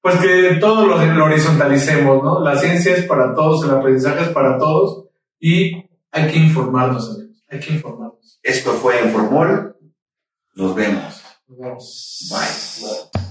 [0.01, 2.41] pues que todo lo, lo horizontalicemos, ¿no?
[2.43, 5.07] La ciencia es para todos, el aprendizaje es para todos,
[5.39, 5.73] y
[6.11, 8.41] hay que informarnos, amigos, hay que informarnos.
[8.43, 9.77] Esto fue Informol.
[10.55, 11.20] Nos vemos.
[11.51, 12.29] Nos vemos.
[12.31, 13.30] Bye.